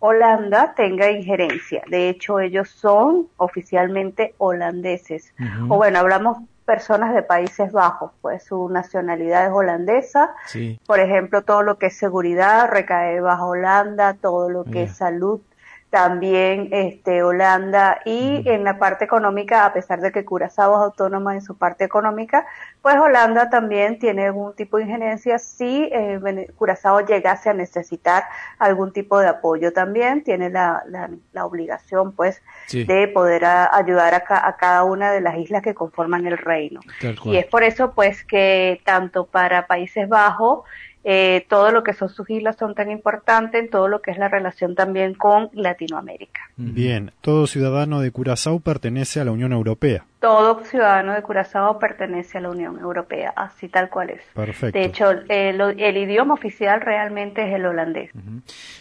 [0.00, 1.82] Holanda tenga injerencia.
[1.88, 5.34] De hecho, ellos son oficialmente holandeses.
[5.68, 6.38] O bueno, hablamos
[6.70, 10.36] personas de Países Bajos, pues su nacionalidad es holandesa.
[10.46, 10.78] Sí.
[10.86, 15.40] Por ejemplo, todo lo que es seguridad recae bajo Holanda, todo lo que es salud
[15.90, 21.34] también este Holanda y en la parte económica, a pesar de que Curazao es autónoma
[21.34, 22.46] en su parte económica,
[22.80, 28.22] pues Holanda también tiene algún tipo de injerencia si eh, Curazao llegase a necesitar
[28.60, 32.84] algún tipo de apoyo también, tiene la, la, la obligación pues Sí.
[32.84, 36.38] de poder a- ayudar a, ca- a cada una de las islas que conforman el
[36.38, 36.80] reino.
[37.24, 40.60] Y es por eso pues que tanto para Países Bajos,
[41.04, 44.18] eh, todo lo que son sus islas son tan importantes en todo lo que es
[44.18, 46.40] la relación también con Latinoamérica.
[46.56, 50.04] Bien, todo ciudadano de Curazao pertenece a la Unión Europea.
[50.20, 54.20] Todo ciudadano de Curazao pertenece a la Unión Europea, así tal cual es.
[54.34, 54.78] Perfecto.
[54.78, 58.10] De hecho, el, el idioma oficial realmente es el holandés.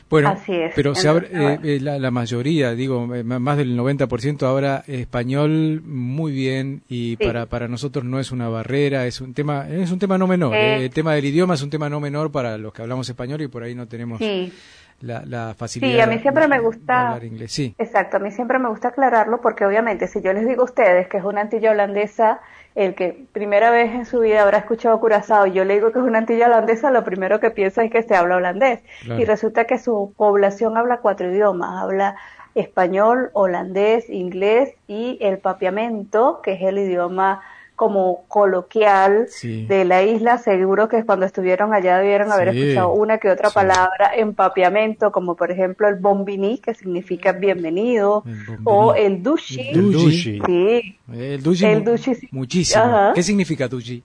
[0.09, 0.73] Bueno, Así es.
[0.75, 5.81] pero se habla- eh, eh, la, la mayoría, digo, eh, más del 90% habla español
[5.85, 7.25] muy bien y Sí.
[7.25, 10.53] para, para nosotros no es una barrera, es un tema es un tema no menor.
[10.55, 13.41] Eh, el tema del idioma es un tema no menor para los que hablamos español
[13.41, 14.51] y por ahí no tenemos Sí.
[15.01, 15.93] La, la facilidad.
[15.93, 17.07] Sí, a mí siempre de- me gusta.
[17.09, 17.51] hablar inglés.
[17.51, 20.65] Sí, Exacto, a mí siempre me gusta aclararlo porque obviamente si yo les digo a
[20.65, 22.39] ustedes que es una antilla holandesa,
[22.75, 25.99] el que primera vez en su vida habrá escuchado Curazao y yo le digo que
[25.99, 28.81] es una antilla holandesa, lo primero que piensa es que se habla holandés.
[29.03, 29.19] Claro.
[29.21, 32.15] Y resulta que su población habla cuatro idiomas, habla
[32.55, 37.41] español, holandés, inglés y el papiamento, que es el idioma
[37.79, 39.65] como coloquial Sí.
[39.65, 43.47] de la isla, seguro que cuando estuvieron allá debieron haber Sí, escuchado una que otra
[43.47, 43.55] sí.
[43.55, 48.25] palabra en papiamento, como por ejemplo el bombini, que significa bienvenido,
[48.65, 49.69] o el dushi.
[49.69, 50.41] El dushi.
[50.45, 50.97] Sí.
[51.13, 52.27] el dushi, El mu- dushi sí.
[52.31, 52.83] muchísimo.
[52.83, 53.13] Ajá.
[53.15, 54.03] ¿Qué significa dushi?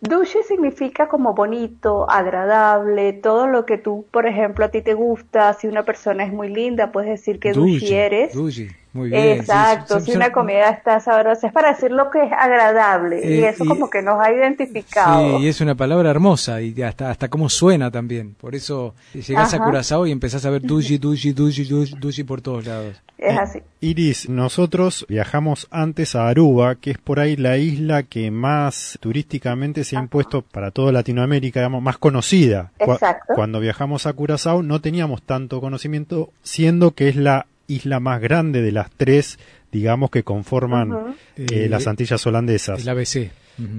[0.00, 5.52] Dushi significa como bonito, agradable, todo lo que tú, por ejemplo, a ti te gusta.
[5.52, 8.32] Si una persona es muy linda, puedes decir que dushi, eres.
[8.32, 9.34] dushi, muy bien.
[9.34, 13.40] sí, Exacto, si una comida está sabrosa, es para decir lo que es agradable y
[13.44, 15.38] Eh, eso y- como que nos ha identificado.
[15.38, 18.34] Sí, y es una palabra hermosa y hasta hasta cómo suena también.
[18.34, 19.58] Por eso llegás a.
[19.60, 23.00] Curazao y empezás a ver dushi, dushi, dushi, dushi, dushi por todos lados.
[23.18, 23.60] Es así.
[23.80, 29.84] Iris, nosotros viajamos antes a Aruba, que es por ahí la isla que más turísticamente
[29.84, 32.72] se ha impuesto para toda Latinoamérica, digamos, más conocida.
[32.78, 33.34] Exacto.
[33.34, 38.60] Cuando viajamos a Curazao no teníamos tanto conocimiento, siendo que es la isla más grande
[38.62, 39.38] de las tres,
[39.72, 42.82] digamos, que conforman eh, Eh, las Antillas holandesas.
[42.82, 43.30] El ABC.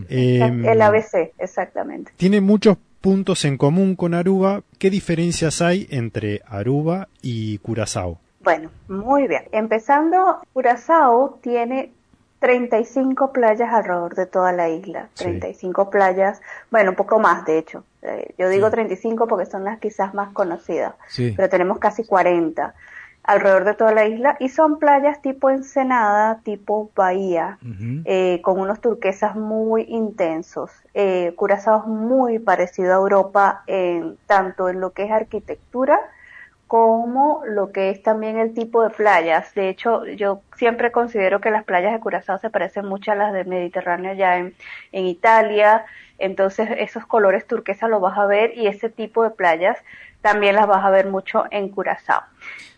[0.10, 2.12] Em, el ABC, exactamente.
[2.16, 4.62] tiene muchos puntos en común con Aruba.
[4.78, 8.20] ¿Qué diferencias hay entre Aruba y Curazao?
[8.44, 9.44] Bueno, muy bien.
[9.52, 11.92] Empezando, Curazao tiene
[12.40, 15.10] 35 playas alrededor de toda la isla.
[15.14, 15.24] Sí.
[15.26, 17.84] 35 playas, bueno, un poco más de hecho.
[18.02, 21.34] Eh, yo digo 35 porque son las quizás más conocidas, Sí.
[21.36, 22.74] pero tenemos casi 40
[23.24, 27.60] alrededor de toda la isla y son playas tipo Ensenada, tipo Bahía,
[28.06, 30.72] eh, con unos turquesas muy intensos.
[30.94, 36.00] Eh, Curazao es muy parecido a Europa en tanto en lo que es arquitectura
[36.72, 39.54] como lo que es también el tipo de playas.
[39.56, 43.34] De hecho, yo siempre considero que las playas de Curazao se parecen mucho a las
[43.34, 44.56] del Mediterráneo ya en,
[44.94, 45.84] en Italia.
[46.18, 49.78] Entonces, esos colores turquesa los vas a ver y ese tipo de playas
[50.22, 52.22] también las vas a ver mucho en Curazao.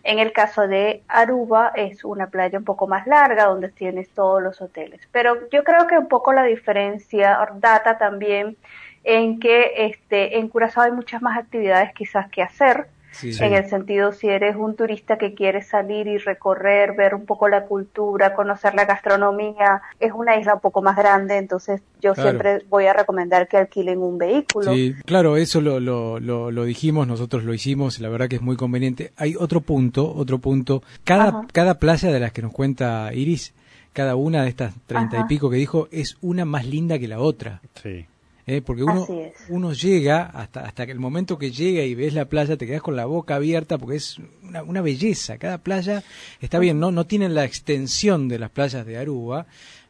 [0.03, 4.41] En el caso de Aruba es una playa un poco más larga donde tienes todos
[4.41, 5.01] los hoteles.
[5.11, 8.57] Pero yo creo que un poco la diferencia data también
[9.03, 12.87] en que este, en Curazao hay muchas más actividades quizás que hacer.
[13.13, 13.31] Sí.
[13.39, 17.47] En el sentido, si eres un turista que quiere salir y recorrer, ver un poco
[17.47, 22.29] la cultura, conocer la gastronomía, es una isla un poco más grande, entonces yo Claro.
[22.31, 24.73] siempre voy a recomendar que alquilen un vehículo.
[24.73, 28.41] Sí, claro, eso lo, lo, lo, lo dijimos, nosotros lo hicimos, la verdad que es
[28.41, 29.11] muy conveniente.
[29.17, 30.83] Hay otro punto, otro punto.
[31.03, 31.41] Cada, Ajá.
[31.53, 33.53] cada playa de las que nos cuenta Iris,
[33.93, 37.19] cada una de estas treinta y pico que dijo, es una más linda que la
[37.19, 37.61] otra.
[37.81, 38.05] Sí.
[38.45, 38.61] ¿Eh?
[38.61, 39.07] Porque uno,
[39.49, 42.95] uno llega, hasta, hasta el momento que llega y ves la playa, te quedas con
[42.95, 45.37] la boca abierta porque es una, una belleza.
[45.37, 46.03] Cada playa
[46.41, 49.45] está bien, no, no tienen la extensión de las playas de Aruba,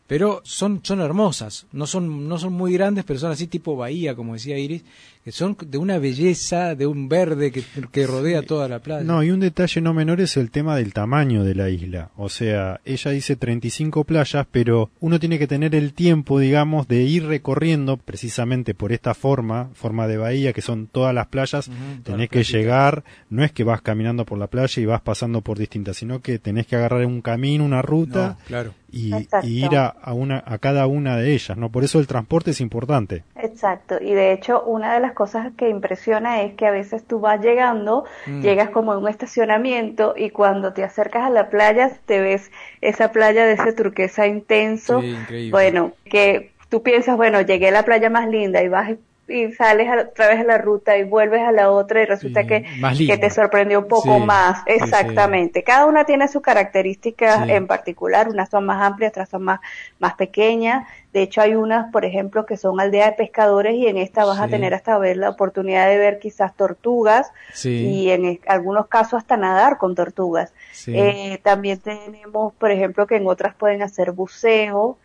[0.07, 1.65] pero son, son hermosas.
[1.71, 4.83] No son, no son muy grandes, pero son así tipo bahía, como decía Iris,
[5.23, 9.03] que son de una belleza, de un verde que, que rodea toda la playa.
[9.03, 12.09] No, y un detalle no menor es el tema del tamaño de la isla.
[12.17, 17.03] O sea, ella dice 35 playas, pero uno tiene que tener el tiempo, digamos, de
[17.03, 21.69] ir recorriendo precisamente por esta forma, forma de bahía, que son todas las playas.
[22.03, 25.57] tenés que llegar, no es que vas caminando por la playa y vas pasando por
[25.57, 28.37] distintas, sino que tenés que agarrar un camino, una ruta.
[28.39, 28.73] No, claro.
[28.91, 31.71] Y ir a, a una a cada una de ellas, ¿no?
[31.71, 33.23] Por eso el transporte es importante.
[33.35, 37.19] Exacto, y de hecho una de las cosas que impresiona es que a veces tú
[37.19, 38.41] vas llegando, Mm.
[38.41, 43.11] llegas como a un estacionamiento y cuando te acercas a la playa te ves esa
[43.11, 48.09] playa de ese turquesa intenso, Sí, bueno, que tú piensas, bueno, llegué a la playa
[48.09, 48.91] más linda y vas
[49.27, 49.95] y sales a,
[50.27, 52.65] vez a la ruta y vuelves a la otra y resulta Sí, que,
[53.07, 54.73] que te sorprendió un poco Sí, más, sí.
[54.73, 55.63] exactamente.
[55.63, 59.59] Cada una tiene sus características en particular, unas son más amplias, otras son más,
[59.99, 60.85] más pequeñas.
[61.13, 64.39] De hecho, hay unas, por ejemplo, que son aldeas de pescadores y en esta vas
[64.39, 67.69] a tener hasta ver la oportunidad de ver quizás tortugas Sí.
[67.85, 70.53] y en algunos casos hasta nadar con tortugas.
[70.73, 70.91] Sí.
[70.97, 74.97] Eh, también tenemos, por ejemplo, que en otras pueden hacer buceo,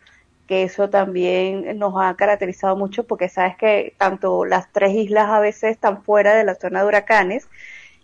[0.49, 5.39] que eso también nos ha caracterizado mucho porque sabes que tanto las tres islas a
[5.39, 7.47] veces están fuera de la zona de huracanes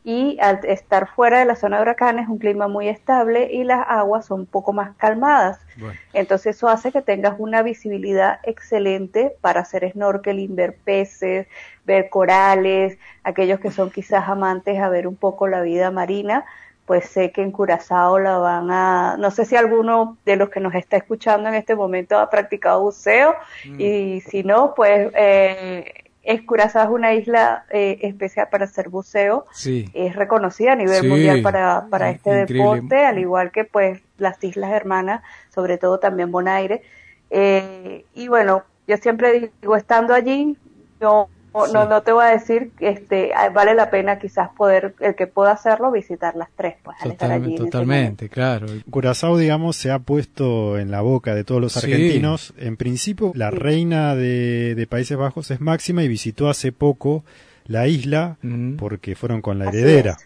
[0.04, 3.84] y al estar fuera de la zona de huracanes un clima muy estable y las
[3.90, 5.60] aguas son un poco más calmadas.
[5.76, 6.00] Bueno.
[6.14, 11.48] Entonces eso hace que tengas una visibilidad excelente para hacer snorkeling, ver peces,
[11.84, 16.46] ver corales, aquellos que son quizás amantes a ver un poco la vida marina,
[16.86, 20.60] pues sé que en Curazao la van a, no sé si alguno de los que
[20.60, 23.34] nos está escuchando en este momento ha practicado buceo
[23.78, 25.92] y si no, pues eh,
[26.24, 29.90] es Curazao es una isla eh, especial para hacer buceo Sí.
[29.94, 32.54] es reconocida a nivel Sí, mundial para, para este increíble.
[32.82, 35.22] deporte, al igual que pues las islas hermanas,
[35.54, 36.82] sobre todo también Bonaire.
[37.32, 40.56] Eh, y bueno, yo siempre digo, estando allí,
[41.56, 45.16] no, no, no te voy a decir, este, ah, vale la pena quizás poder, el
[45.16, 47.56] que pueda hacerlo, visitar las tres, pues al estar allí.
[47.56, 48.68] Totalmente, claro.
[48.90, 51.80] Curazao, digamos, se ha puesto en la boca de todos los Sí.
[51.92, 52.54] argentinos.
[52.58, 57.24] En principio, la reina de, de Países Bajos es Máxima y visitó hace poco
[57.66, 58.38] la isla
[58.78, 60.18] porque fueron con la Así heredera.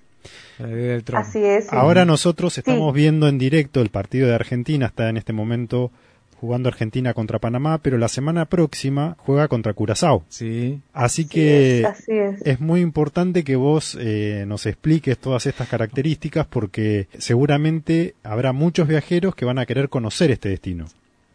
[0.57, 1.21] La idea del trono.
[1.25, 1.71] Así es.
[1.71, 5.91] Ahora nosotros estamos viendo en directo el partido de Argentina, está en este momento
[6.39, 10.23] jugando Argentina contra Panamá, pero la semana próxima juega contra Curazao.
[10.29, 10.81] Sí.
[10.93, 12.13] Así que es, así
[12.45, 12.59] es.
[12.59, 19.35] muy importante que vos eh, nos expliques todas estas características porque seguramente habrá muchos viajeros
[19.35, 20.85] que van a querer conocer este destino.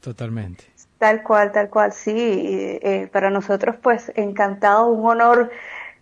[0.01, 0.65] Totalmente.
[0.99, 2.15] Tal cual, tal cual, sí.
[2.17, 5.51] eh, para nosotros, pues, encantado, un honor.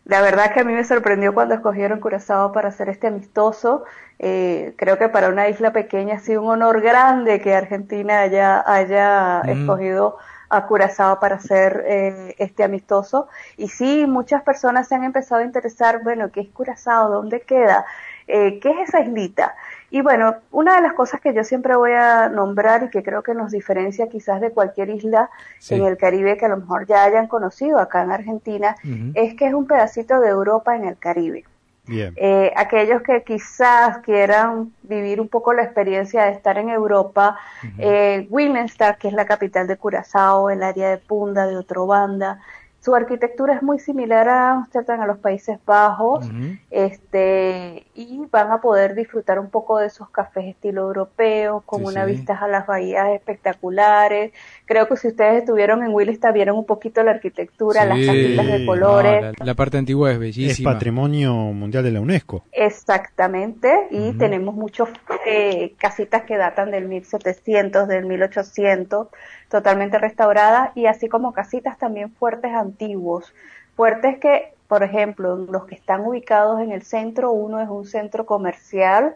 [0.05, 3.85] La verdad que a mí me sorprendió cuando escogieron Curazao para hacer este amistoso.
[4.19, 8.63] Eh, creo que para una isla pequeña ha sido un honor grande que Argentina haya,
[8.67, 9.49] haya Mm.
[9.49, 10.19] escogido
[10.51, 13.29] a Curazao para hacer eh, este amistoso.
[13.57, 17.09] Y sí, muchas personas se han empezado a interesar, bueno, ¿qué es Curazao?
[17.11, 17.87] ¿Dónde queda?
[18.27, 19.55] Eh, ¿Qué es esa islita?
[19.95, 23.23] Y bueno, una de las cosas que yo siempre voy a nombrar y que creo
[23.23, 25.29] que nos diferencia quizás de cualquier isla
[25.59, 25.75] Sí.
[25.75, 28.75] en el Caribe que a lo mejor ya hayan conocido acá en Argentina,
[29.13, 31.45] es que es un pedacito de Europa en el Caribe.
[31.85, 32.15] Bien.
[32.17, 37.37] Eh, aquellos que quizás quieran vivir un poco la experiencia de estar en Europa,
[37.77, 42.39] eh, Willemstad, que es la capital de Curazao, el área de Punda, de Otrobanda,
[42.85, 46.29] su arquitectura es muy similar a Ámsterdam, a los Países Bajos,
[46.71, 51.87] este, y van a poder disfrutar un poco de esos cafés estilo europeo, con Sí,
[51.87, 52.13] una sí.
[52.13, 54.33] vistas a las bahías espectaculares.
[54.67, 58.59] Creo que si ustedes estuvieron en Willemstad vieron un poquito la arquitectura, las casitas de
[58.61, 59.23] No, colores.
[59.39, 60.73] la, la parte antigua es Es bellísima.
[60.73, 62.43] patrimonio mundial de la UNESCO.
[62.53, 64.89] Exactamente, y tenemos muchos
[65.27, 69.07] eh, casitas que datan del 1700, del 1800,
[69.53, 73.33] totalmente restauradas, y así como casitas también fuertes antiguos,
[73.77, 78.25] fuertes que, por ejemplo, los que están ubicados en el centro, uno es un centro
[78.25, 79.15] comercial,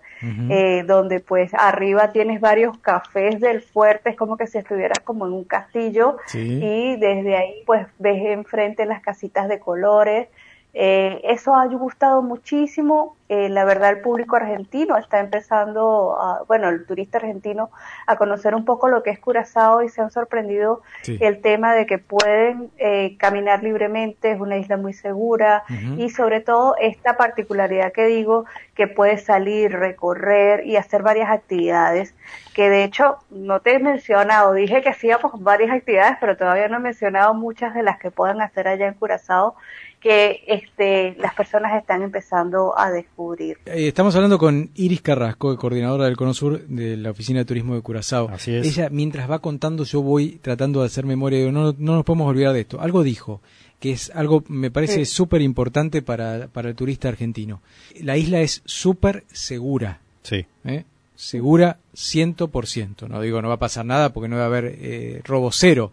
[0.50, 5.26] eh, donde pues arriba tienes varios cafés del fuerte, es como que si estuvieras como
[5.26, 6.60] en un castillo, Sí.
[6.62, 10.28] y desde ahí pues ves enfrente las casitas de colores,
[10.74, 13.16] eh, eso ha gustado muchísimo.
[13.28, 17.70] Eh, la verdad, el público argentino está empezando, a- bueno, el turista argentino,
[18.06, 21.18] a conocer un poco lo que es Curazao y se han sorprendido Sí.
[21.20, 25.64] el tema de que pueden eh, caminar libremente, es una isla muy segura
[25.96, 28.44] y sobre todo esta particularidad que digo,
[28.76, 32.14] que puedes salir, recorrer y hacer varias actividades,
[32.54, 36.76] que de hecho no te he mencionado, dije que hacíamos varias actividades, pero todavía no
[36.76, 39.56] he mencionado muchas de las que puedan hacer allá en Curazao
[40.00, 43.15] que este, las personas están empezando a descubrir.
[43.18, 47.74] Eh, Estamos hablando con Iris Carrasco, coordinadora del Cono Sur de la Oficina de Turismo
[47.74, 48.28] de Curazao.
[48.28, 48.66] Así es.
[48.66, 52.28] Ella, mientras va contando, yo voy tratando de hacer memoria digo, no, no nos podemos
[52.28, 52.80] olvidar de esto.
[52.80, 53.40] Algo dijo,
[53.80, 55.12] que es algo, me parece Sí.
[55.14, 57.62] súper importante para, para el turista argentino.
[58.02, 60.00] La isla es súper segura.
[60.22, 60.44] Sí.
[60.64, 60.84] ¿eh?
[61.14, 63.08] Segura 100%.
[63.08, 65.90] No digo no va a pasar nada porque no va a haber eh, robo cero,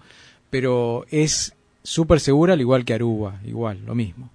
[0.50, 4.30] pero es súper segura al igual que Aruba, igual, lo mismo.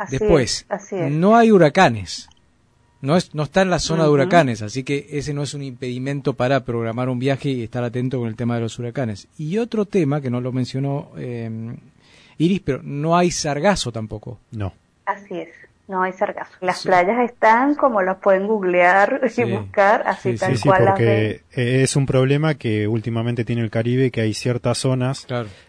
[0.00, 1.12] Así Después, es, así es.
[1.12, 2.30] no hay huracanes.
[3.02, 5.62] No, es, no está en la zona de huracanes, así que ese no es un
[5.62, 9.28] impedimento para programar un viaje y estar atento con el tema de los huracanes.
[9.36, 11.50] Y otro tema que no lo mencionó eh,
[12.38, 14.38] Iris, pero no hay sargazo tampoco.
[14.52, 14.72] No.
[15.04, 15.50] Así es,
[15.90, 16.52] no hay sargazo.
[16.60, 19.42] Las playas están como las pueden googlear Sí.
[19.42, 21.06] y buscar, así tal Sí, sí, cual las ven.
[21.06, 21.30] porque
[21.60, 25.26] eh, es un problema que últimamente tiene el Caribe, que hay ciertas zonas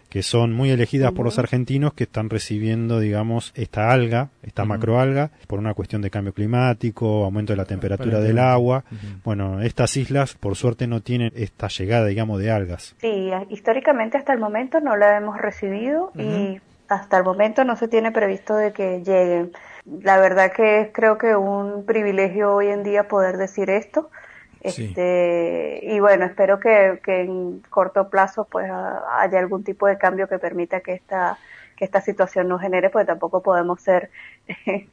[0.08, 5.30] que son muy elegidas por los argentinos que están recibiendo, digamos, esta alga, esta macroalga,
[5.46, 8.84] por una cuestión de cambio climático, aumento de la temperatura del agua.
[9.24, 12.94] Bueno, estas islas, por suerte, no tienen esta llegada, digamos, de algas.
[13.00, 17.88] Sí, históricamente hasta el momento no la hemos recibido y hasta el momento no se
[17.88, 19.52] tiene previsto de que lleguen.
[19.84, 24.10] La verdad que es creo que un privilegio hoy en día poder decir esto.
[24.64, 24.84] Sí.
[24.84, 30.28] Este, y bueno, espero que, que en corto plazo pues haya algún tipo de cambio
[30.28, 31.36] que permita que esta,
[31.76, 34.10] que esta situación no genere, porque tampoco podemos ser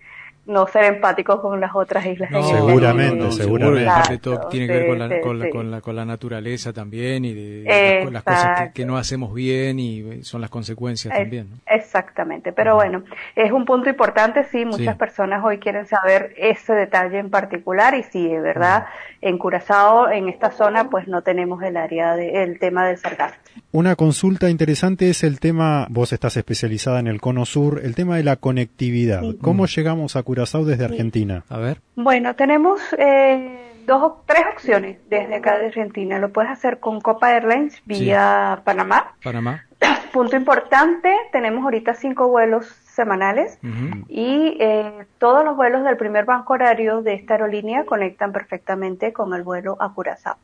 [0.45, 2.31] no ser empáticos con las otras islas.
[2.33, 3.31] el Seguramente, Caribe.
[3.31, 3.83] seguramente.
[3.83, 5.51] y aparte todo tiene que ver con la, sí, con, la, sí.
[5.51, 8.97] con, la, con la naturaleza también y de, de las, co- las cosas que, no
[8.97, 11.49] hacemos bien y son las consecuencias Es- también.
[11.51, 11.55] ¿no?
[11.67, 13.03] Exactamente, pero bueno,
[13.35, 14.99] es un punto importante, sí, muchas Sí.
[14.99, 18.85] personas hoy quieren saber ese detalle en particular y sí, de verdad,
[19.21, 23.35] en Curazao, en esta zona, pues no tenemos el área de, el tema del sargazo.
[23.71, 28.15] Una consulta interesante es el tema, vos estás especializada en el cono sur, el tema
[28.17, 29.21] de la conectividad.
[29.21, 29.37] Sí.
[29.41, 31.43] ¿Cómo llegamos a Curazao desde Argentina?
[31.49, 31.81] A ver.
[31.95, 36.19] Bueno, tenemos eh, dos, o- tres opciones desde acá de Argentina.
[36.19, 39.15] Lo puedes hacer con Copa Airlines vía Panamá.
[39.23, 39.65] Panamá.
[40.13, 42.67] Punto importante, tenemos ahorita cinco vuelos
[42.99, 43.57] semanales
[44.09, 49.33] y eh, todos los vuelos del primer banco horario de esta aerolínea conectan perfectamente con
[49.33, 50.35] el vuelo a Curazao.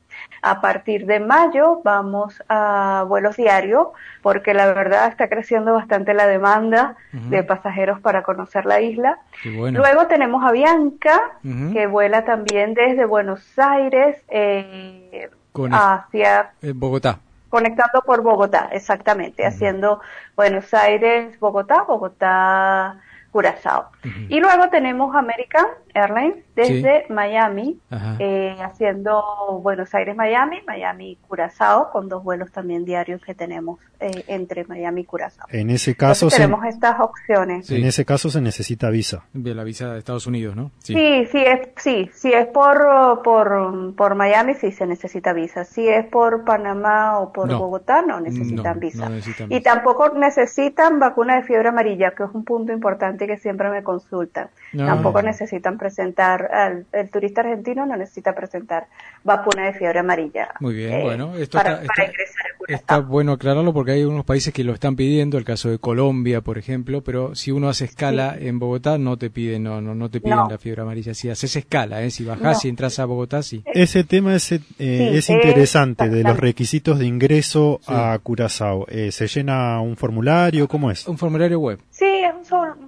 [0.41, 3.89] A partir de mayo vamos a vuelos diarios
[4.21, 9.19] porque la verdad está creciendo bastante la demanda de pasajeros para conocer la isla.
[9.57, 9.79] Bueno.
[9.79, 11.39] Luego tenemos a Bianca
[11.73, 15.29] que vuela también desde Buenos Aires eh,
[15.73, 17.19] hacia En Bogotá.
[17.55, 20.01] Conectando por Bogotá, exactamente, haciendo
[20.35, 22.99] Buenos Aires, Bogotá, Bogotá,
[23.35, 23.89] Curazao.
[24.29, 27.77] Y luego tenemos American Airlines desde Miami,
[28.19, 34.23] eh, haciendo Buenos Aires, Miami, Miami, Curazao, con dos vuelos también diarios que tenemos eh,
[34.27, 35.47] entre Miami y Curazao.
[35.49, 37.69] En ese caso, Entonces se, tenemos estas opciones.
[37.71, 39.25] en ese caso se necesita visa.
[39.33, 40.71] De la visa de Estados Unidos, ¿no?
[40.79, 40.93] Sí,
[41.29, 45.65] sí, es, sí, si es por, por, por Miami, sí se necesita visa.
[45.65, 47.59] Si es por Panamá o por No.
[47.59, 49.09] Bogotá, no necesitan No, visa.
[49.09, 53.37] no necesitan Y tampoco necesitan vacuna de fiebre amarilla, que es un punto importante que
[53.37, 54.49] siempre me consultan.
[54.73, 54.85] No.
[54.85, 58.87] Tampoco necesitan presentar, al- el turista argentino no necesita presentar
[59.23, 60.49] vacuna de fiebre amarilla.
[60.59, 62.75] Muy bien, eh, bueno, esto para, está, para está- ingresar a Curazao.
[62.81, 66.41] está bueno aclararlo porque hay algunos países que lo están pidiendo, el caso de Colombia,
[66.41, 70.09] por ejemplo, pero si uno hace escala en Bogotá no te piden, no, no, no
[70.09, 70.47] te piden No.
[70.49, 71.13] la fiebre amarilla.
[71.13, 72.11] Si haces escala, ¿eh?
[72.11, 72.67] si bajás No.
[72.67, 73.63] y entras a Bogotá, sí.
[73.73, 78.85] Ese tema es, eh, es Sí, interesante de los requisitos de ingreso a Curazao.
[78.89, 80.67] Eh, ¿Se llena un formulario?
[80.67, 81.07] ¿Cómo es?
[81.07, 81.79] Un formulario web.
[81.89, 82.45] Sí, es un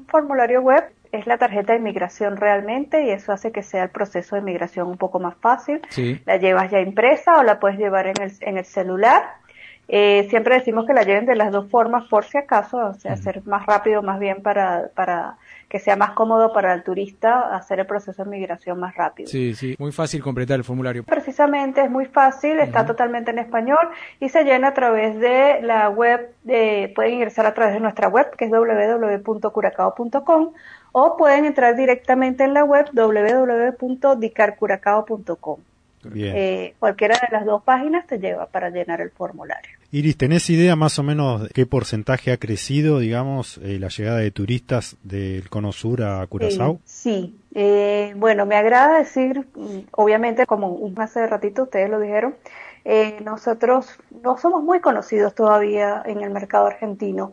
[0.08, 4.36] formulario web, es la tarjeta de inmigración realmente y eso hace que sea el proceso
[4.36, 5.82] de inmigración un poco más fácil.
[5.90, 6.22] Sí.
[6.26, 9.24] La llevas ya impresa o la puedes llevar en el, en el celular.
[9.88, 13.14] Eh, siempre decimos que la lleven de las dos formas por si acaso, o sea,
[13.14, 15.38] hacer más rápido más bien para, para
[15.70, 19.30] que sea más cómodo para el turista hacer el proceso de migración más rápido.
[19.30, 19.76] Sí, sí.
[19.80, 21.04] Muy fácil completar el formulario.
[21.04, 23.90] Precisamente es muy fácil, está totalmente en español
[24.20, 28.08] y se llena a través de la web, de, pueden ingresar a través de nuestra
[28.08, 30.54] web que es www.curacao.com
[30.94, 35.60] o pueden entrar directamente en la web www.dicarcuracao.com.
[36.06, 36.34] Bien.
[36.36, 39.77] Eh, cualquiera de las dos páginas te lleva para llenar el formulario.
[39.90, 44.18] Iris, ¿tenés idea más o menos de qué porcentaje ha crecido, digamos, eh, la llegada
[44.18, 46.80] de turistas del Cono Sur a Curazao?
[46.86, 49.48] Sí, Eh, bueno, me agrada decir,
[49.94, 52.36] obviamente, como un- hace ratito ustedes lo dijeron,
[52.86, 53.88] eh, nosotros
[54.24, 57.32] no somos muy conocidos todavía en el mercado argentino,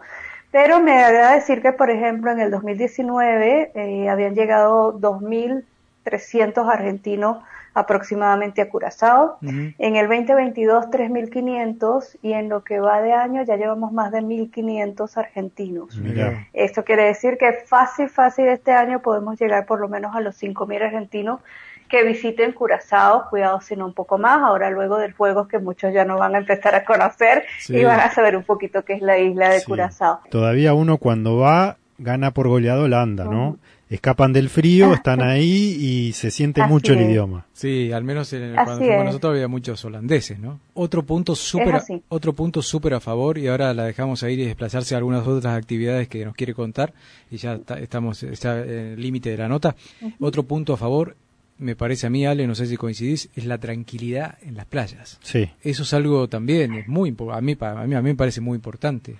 [0.50, 5.66] pero me agrada decir que, por ejemplo, en el 2019 eh, habían llegado 2.000
[6.04, 7.38] 300 argentinos
[7.74, 9.38] aproximadamente a Curazao.
[9.42, 14.20] En el 2022, 3.500 y en lo que va de año ya llevamos más de
[14.22, 15.96] 1.500 argentinos.
[15.98, 16.46] Mira.
[16.52, 20.40] Esto quiere decir que fácil, fácil este año podemos llegar por lo menos a los
[20.40, 21.40] 5.000 argentinos
[21.88, 26.04] que visiten Curazao, cuidado sino un poco más, ahora luego del juego que muchos ya
[26.04, 27.76] no van a empezar a conocer Sí.
[27.76, 29.66] y van a saber un poquito qué es la isla de Sí.
[29.66, 30.20] Curazao.
[30.30, 33.58] Todavía uno cuando va gana por goleado Holanda, ¿no?
[33.90, 37.10] Escapan del frío, están ahí y se siente Así mucho el es.
[37.10, 37.46] idioma.
[37.52, 39.04] Sí, al menos en- Así cuando fuimos es.
[39.04, 40.58] nosotros había muchos holandeses, ¿no?
[40.72, 44.46] Otro punto súper otro punto súper a favor y ahora la dejamos a ir y
[44.46, 46.94] desplazarse a algunas otras actividades que nos quiere contar
[47.30, 49.76] y ya está- estamos ya en el límite de la nota.
[50.18, 51.14] Otro punto a favor,
[51.58, 55.18] me parece a mí, Ale, no sé si coincidís, es la tranquilidad en las playas.
[55.22, 55.50] Sí.
[55.62, 58.56] Eso es algo también, es muy a mí a mí a mí me parece muy
[58.56, 59.16] importante.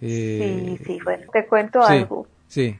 [0.00, 2.26] Eh, Sí, sí, bueno, te cuento sí, algo.
[2.48, 2.76] Sí,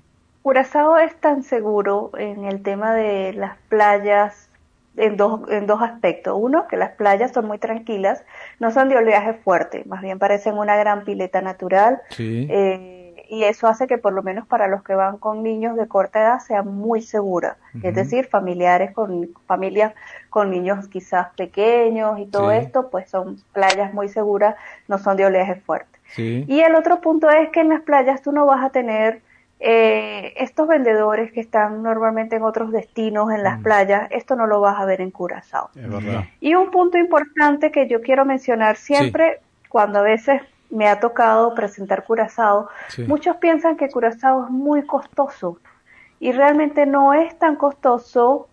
[0.48, 4.48] Curazao es tan seguro en el tema de las playas
[4.96, 6.38] en dos, en dos aspectos.
[6.40, 8.24] Uno, que las playas son muy tranquilas,
[8.58, 12.00] no son de oleaje fuerte, más bien parecen una gran pileta natural.
[12.08, 12.46] sí.
[12.50, 12.94] eh,
[13.30, 16.18] y eso hace que por lo menos para los que van con niños de corta
[16.18, 17.58] edad sea muy segura.
[17.82, 19.92] Es decir, familiares con familias
[20.30, 22.56] con niños quizás pequeños y todo Sí.
[22.56, 24.56] esto, pues son playas muy seguras,
[24.88, 25.98] no son de oleaje fuerte.
[26.14, 26.46] sí.
[26.48, 29.20] Y el otro punto es que en las playas tú no vas a tener
[29.60, 34.60] eh, estos vendedores que están normalmente en otros destinos en las playas, esto no lo
[34.60, 35.70] vas a ver en Curazao.
[35.74, 36.24] Verdad.
[36.40, 41.54] Y un punto importante que yo quiero mencionar siempre, cuando a veces me ha tocado
[41.54, 43.04] presentar Curazao, Sí.
[43.04, 45.58] muchos piensan que Curazao es muy costoso
[46.20, 48.48] y realmente no es tan costoso.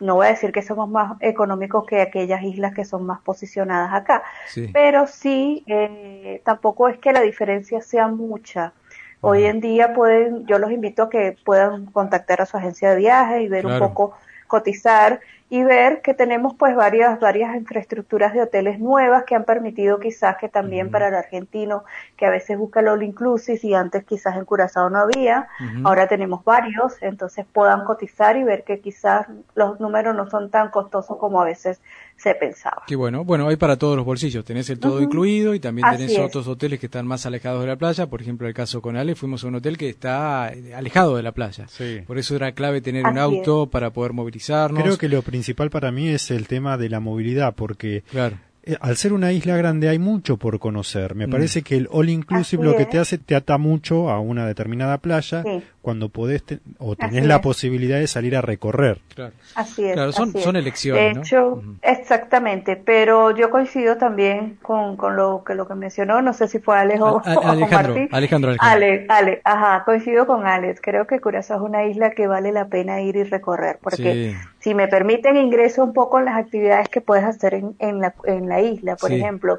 [0.00, 3.92] No voy a decir que somos más económicos que aquellas islas que son más posicionadas
[3.92, 4.70] acá, Sí.
[4.72, 8.72] pero sí, eh, tampoco es que la diferencia sea mucha.
[9.20, 12.96] Hoy en día pueden, yo los invito a que puedan contactar a su agencia de
[12.96, 13.84] viajes y ver Claro.
[13.84, 14.16] un poco,
[14.46, 15.20] cotizar
[15.50, 20.36] y ver que tenemos pues varias, varias infraestructuras de hoteles nuevas que han permitido quizás
[20.36, 21.84] que también para el argentino
[22.16, 25.48] que a veces busca el all inclusive y antes quizás en Curazao no había,
[25.84, 30.70] ahora tenemos varios, entonces puedan cotizar y ver que quizás los números no son tan
[30.70, 31.80] costosos como a veces
[32.18, 32.82] se pensaba.
[32.86, 33.24] Qué bueno.
[33.24, 34.44] Bueno, hay para todos los bolsillos.
[34.44, 36.18] Tenés el todo incluido y también Así tenés es.
[36.18, 38.08] otros hoteles que están más alejados de la playa.
[38.08, 41.22] Por ejemplo, el caso con Ale, fuimos a un hotel que está eh, alejado de
[41.22, 41.68] la playa.
[41.68, 42.02] Sí.
[42.06, 44.82] Por eso era clave tener un auto para poder movilizarnos.
[44.82, 48.38] Creo que lo principal para mí es el tema de la movilidad, porque Claro.
[48.68, 51.14] Eh, al ser una isla grande hay mucho por conocer.
[51.14, 51.30] Me Mm.
[51.30, 52.90] parece que el all inclusive Así lo que es.
[52.90, 55.62] te hace te ata mucho a una determinada playa Sí.
[55.82, 57.40] cuando podés te- o tenés Así la es.
[57.40, 58.98] posibilidad de salir a recorrer.
[59.14, 59.32] Claro.
[59.54, 59.94] Así es.
[59.94, 60.44] Claro, son- así es.
[60.44, 61.20] son elecciones, De ¿no?
[61.22, 66.48] hecho, exactamente, pero yo coincido también con, con lo que lo que mencionó, no sé
[66.48, 68.08] si fue Alex o, o Alejandro, Martín.
[68.12, 68.58] Alejandro, Alejandro.
[68.60, 70.80] Ale, Ale, ajá, coincido con Alex.
[70.82, 74.36] Creo que Curazao es una isla que vale la pena ir y recorrer, porque Sí.
[74.60, 78.14] si me permiten ingreso un poco en las actividades que puedes hacer en, en la,
[78.24, 78.96] en la isla.
[78.96, 79.16] Por Sí.
[79.16, 79.58] ejemplo,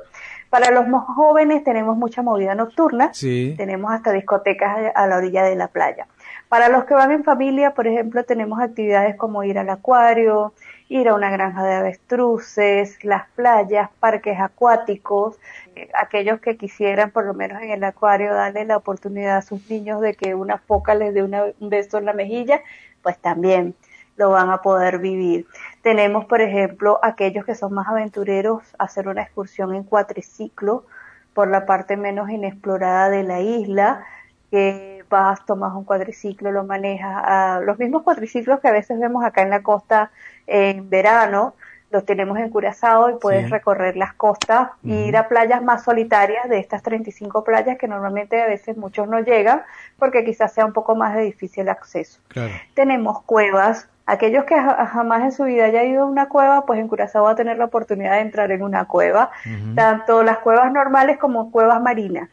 [0.50, 3.54] para los más jóvenes tenemos mucha movida nocturna, Sí.
[3.58, 6.08] tenemos hasta discotecas a la orilla de la playa.
[6.47, 10.54] Para los que van en familia, por ejemplo, tenemos actividades como ir al acuario,
[10.88, 15.38] ir a una granja de avestruces, las playas, parques acuáticos,
[15.76, 19.70] eh, aquellos que quisieran por lo menos en el acuario darle la oportunidad a sus
[19.70, 22.62] niños de que una foca les dé una- un beso en la mejilla,
[23.04, 23.76] pues también
[24.18, 25.45] lo van a poder vivir.
[25.82, 30.84] Tenemos, por ejemplo, aquellos que son más aventureros, hacer una excursión en cuatriciclo
[31.34, 34.04] por la parte menos inexplorada de la isla,
[34.52, 39.24] que vas, tomas un cuadriciclo, lo manejas, a los mismos cuadriciclos que a veces vemos
[39.24, 40.12] acá en la costa
[40.48, 41.54] en verano,
[41.92, 43.52] los tenemos en Curazao y puedes Sí.
[43.52, 48.40] recorrer las costas e ir a playas más solitarias de estas 35 playas que normalmente
[48.42, 49.64] a veces muchos no llegan
[49.98, 52.20] porque quizás sea un poco más de difícil acceso.
[52.28, 52.54] Claro.
[52.76, 53.88] Tenemos cuevas.
[54.12, 57.24] Aquellos que ja- jamás en su vida haya ido a una cueva, pues en Curazao
[57.26, 59.30] va a tener la oportunidad de entrar en una cueva,
[59.76, 62.30] tanto las cuevas normales como cuevas marinas.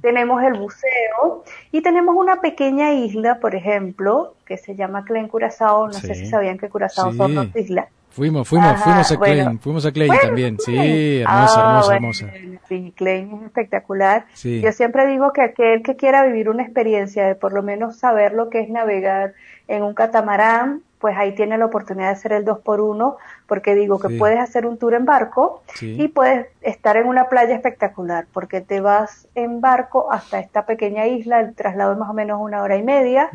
[0.00, 5.86] Tenemos el buceo y tenemos una pequeña isla, por ejemplo, que se llama Clen Curazao.
[5.86, 7.16] No sé si sabían que Curazao Sí.
[7.18, 7.86] son dos islas.
[8.10, 9.34] Fuimos, fuimos, Ajá, fuimos a bueno.
[9.44, 10.58] Klein, fuimos a Klein Bueno, también.
[10.58, 12.26] Sí, hermosa, Ah, hermosa, bueno, hermosa.
[12.68, 14.26] Sí, Klein es espectacular.
[14.34, 14.60] Sí.
[14.60, 18.34] Yo siempre digo que aquel que quiera vivir una experiencia de por lo menos saber
[18.34, 19.32] lo que es navegar
[19.68, 23.16] en un catamarán, pues ahí tiene la oportunidad de hacer el 2 por 1
[23.48, 24.18] porque digo que Sí.
[24.18, 25.96] puedes hacer un tour en barco Sí.
[26.00, 31.06] y puedes estar en una playa espectacular, porque te vas en barco hasta esta pequeña
[31.08, 33.30] isla, el traslado es más o menos una hora y media,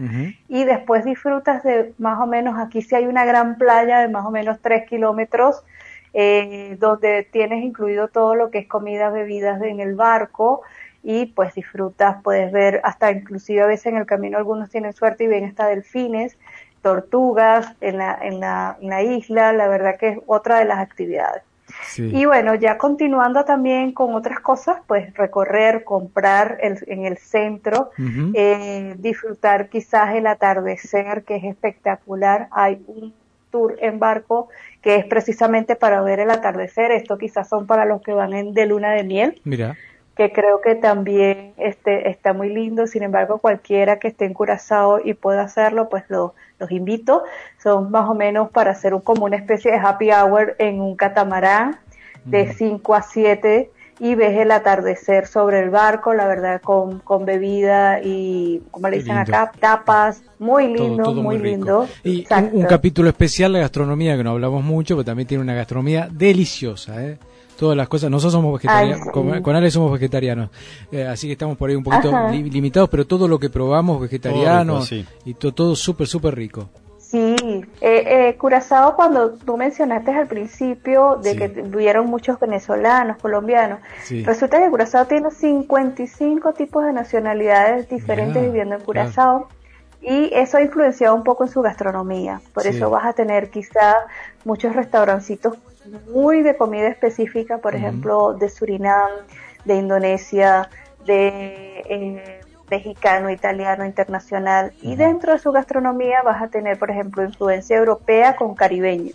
[0.47, 4.25] y después disfrutas de más o menos, aquí sí hay una gran playa de más
[4.25, 5.61] o menos tres kilómetros,
[6.13, 10.61] eh, donde tienes incluido todo lo que es comida, bebidas en el barco,
[11.03, 15.23] y pues disfrutas, puedes ver hasta inclusive a veces en el camino algunos tienen suerte
[15.23, 16.37] y ven hasta delfines,
[16.87, 20.79] tortugas en la, en, la, en la isla, la verdad que es otra de las
[20.79, 21.43] actividades.
[21.97, 27.91] Y bueno, ya continuando también con otras cosas, pues recorrer, comprar el, en el centro,
[28.33, 32.47] eh, disfrutar quizás el atardecer, que es espectacular.
[32.51, 33.13] Hay un
[33.51, 34.47] tour en barco
[34.81, 36.91] que es precisamente para ver el atardecer.
[36.91, 39.41] Esto quizás son para los que van en, de luna de miel.
[39.43, 39.75] Mira.
[40.17, 42.87] Que creo que también este, está muy lindo.
[42.87, 47.23] Sin embargo, cualquiera que esté en Curazao y pueda hacerlo, pues lo, los invito.
[47.61, 50.95] Son más o menos para hacer un, como una especie de happy hour en un
[50.95, 51.77] catamarán
[52.25, 57.25] de 5 a 7 y ves el atardecer sobre el barco, la verdad, con, con
[57.25, 61.87] bebida y, como le dicen acá, tapas, muy lindo, muy, lindo.
[62.03, 65.55] Y un, un, capítulo especial de gastronomía, que no hablamos mucho, pero también tiene una
[65.55, 67.17] gastronomía deliciosa, ¿eh?
[67.57, 70.49] Todas las cosas, nosotros somos vegetarianos, con, con, Ale somos vegetarianos,
[70.91, 73.99] eh, así que estamos por ahí un poquito li, limitados, pero todo lo que probamos
[73.99, 75.05] vegetariano sí.
[75.25, 76.69] y to, todo súper, súper rico.
[77.09, 77.35] Sí,
[77.79, 81.37] eh, eh, Curazao, cuando tú mencionaste al principio de sí.
[81.37, 84.25] que tuvieron muchos venezolanos, colombianos, sí.
[84.25, 89.47] resulta que Curazao tiene 55 tipos de nacionalidades diferentes yeah, viviendo en Curazao.
[90.01, 92.41] Y eso ha influenciado un poco en su gastronomía.
[92.53, 92.69] Por sí.
[92.69, 93.95] eso vas a tener quizá
[94.43, 95.57] muchos restaurancitos
[96.13, 97.79] muy de comida específica, por uh -huh.
[97.79, 99.09] ejemplo, de Surinam,
[99.65, 100.69] de Indonesia,
[101.05, 104.73] de eh, mexicano, italiano, internacional.
[104.81, 109.13] Y dentro de su gastronomía vas a tener, por ejemplo, influencia europea con caribeño.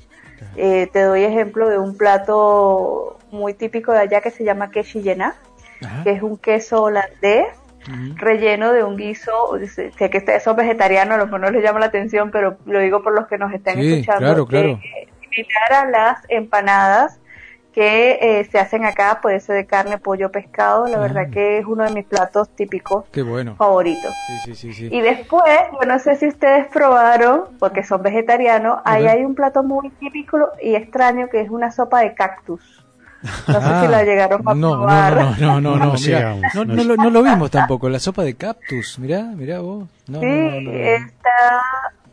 [0.56, 5.36] Eh, te doy ejemplo de un plato muy típico de allá que se llama quechillena,
[6.04, 7.46] que es un queso holandés
[7.88, 8.16] uh -huh.
[8.16, 9.32] relleno de un guiso,
[9.66, 12.80] sé que ustedes son vegetarianos, a lo mejor no les llama la atención, pero lo
[12.80, 14.26] digo por los que nos están sí, escuchando.
[14.26, 14.80] Claro, claro.
[15.32, 17.18] Similar a las empanadas
[17.72, 21.00] que eh, se hacen acá, puede ser de carne, pollo, pescado, la ah.
[21.00, 23.56] verdad que es uno de mis platos típicos Qué bueno.
[23.56, 24.12] favoritos.
[24.44, 25.44] Sí, sí, sí, y después,
[25.80, 30.38] yo no sé si ustedes probaron, porque son vegetarianos, ahí hay un plato muy típico
[30.62, 32.84] y extraño que es una sopa de cactus.
[33.22, 35.14] No sé ah, si la llegaron a no, probar.
[35.14, 38.34] No, no, no, no, no, no, no, no, no, lo vimos tampoco, la sopa de
[38.34, 39.88] cactus, mirá, mirá vos.
[40.08, 41.62] No, sí, está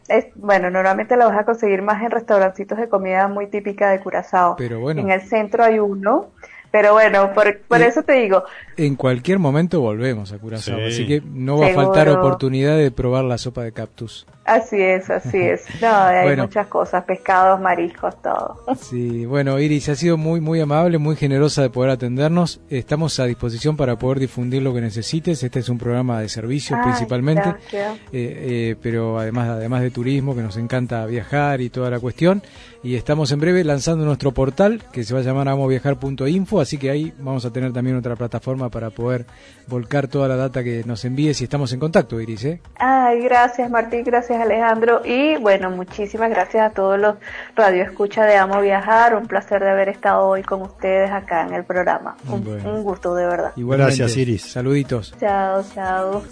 [0.10, 3.99] es, bueno, normalmente la vas a conseguir más en restaurancitos de comida muy típica de
[3.99, 4.55] Curazao.
[4.57, 5.01] Pero bueno.
[5.01, 6.32] En el centro hay uno,
[6.72, 8.43] pero bueno, por, por eso te digo.
[8.78, 10.86] En cualquier momento volvemos a Curazao, sí.
[10.86, 11.82] así que no va Seguro.
[11.82, 14.28] a faltar oportunidad de probar la sopa de cactus.
[14.50, 15.66] Así es, así es.
[15.82, 16.43] No, hay bueno.
[16.43, 18.60] muchas cosas, pescados, mariscos, todo.
[18.76, 22.60] Sí, bueno, Iris, ha sido muy, muy amable, muy generosa de poder atendernos.
[22.70, 25.43] Estamos a disposición para poder difundir lo que necesites.
[25.43, 30.36] Este es un programa de servicios Ay, principalmente, eh, eh, pero además, además de turismo,
[30.36, 32.41] que nos encanta viajar y toda la cuestión.
[32.82, 36.89] Y estamos en breve lanzando nuestro portal, que se va a llamar amoviajar.info, así que
[36.89, 39.26] ahí vamos a tener también otra plataforma para poder
[39.68, 42.45] volcar toda la data que nos envíes y estamos en contacto, Iris.
[42.45, 42.62] ¿eh?
[42.76, 47.16] Ay, gracias Martín, gracias Alejandro y bueno, muchísimas gracias a todos los
[47.56, 51.64] radioescuchas de Amo Viajar, un placer de haber estado hoy con ustedes acá en el
[51.64, 52.74] programa, un, bueno.
[52.74, 53.52] un gusto de verdad.
[53.56, 55.14] Igual gracias Iris, saluditos.
[55.20, 56.24] Chao, chao.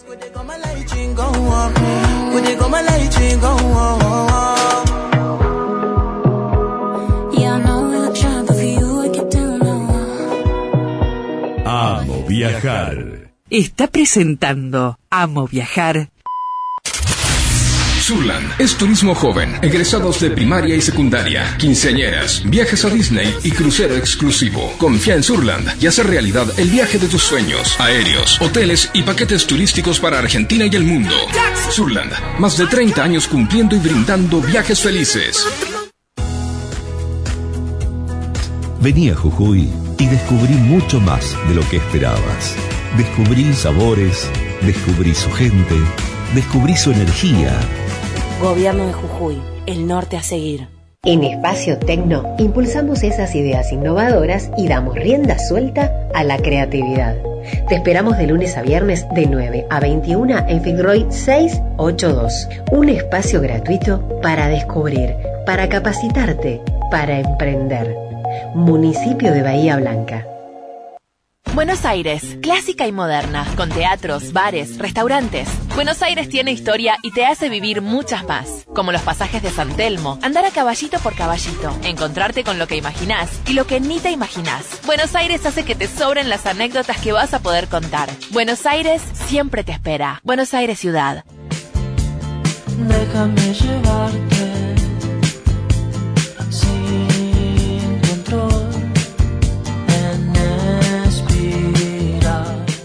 [11.66, 13.32] Amo viajar.
[13.50, 16.10] Está presentando Amo viajar
[18.08, 23.98] Surland es turismo joven, egresados de primaria y secundaria, quinceañeras, viajes a Disney y crucero
[23.98, 24.74] exclusivo.
[24.78, 29.46] Confía en Surland y hace realidad el viaje de tus sueños, aéreos, hoteles y paquetes
[29.46, 31.14] turísticos para Argentina y el mundo.
[31.70, 35.46] Surland, más de 30 años cumpliendo y brindando viajes felices.
[38.80, 39.68] Vení a Jujuy
[40.00, 42.56] y descubrí mucho más de lo que esperabas.
[42.96, 44.30] Descubrí sabores,
[44.62, 45.76] descubrí su gente,
[46.34, 47.52] descubrí su energía
[48.42, 50.68] Gobierno de Jujuy, el norte a seguir.
[51.04, 57.16] En Espacio Tecno impulsamos esas ideas innovadoras y damos rienda suelta a la creatividad.
[57.68, 62.48] Te esperamos de lunes a viernes de 9 a 21 en Fitzroy 682.
[62.72, 65.16] Un espacio gratuito para descubrir,
[65.48, 66.62] para capacitarte,
[66.92, 67.96] para emprender.
[68.54, 70.28] Municipio de Bahía Blanca.
[71.56, 75.50] Buenos Aires, clásica y moderna, con teatros, bares, restaurantes.
[75.78, 79.78] Buenos Aires tiene historia y te hace vivir muchas más, como los pasajes de San
[79.78, 84.00] Telmo, andar a caballito por caballito, encontrarte con lo que imaginás y lo que ni
[84.00, 84.82] te imaginás.
[84.88, 88.10] Buenos Aires hace que te sobren las anécdotas que vas a poder contar.
[88.32, 90.20] Buenos Aires siempre te espera.
[90.24, 91.24] Buenos Aires ciudad.
[92.80, 94.37] Déjame llevarte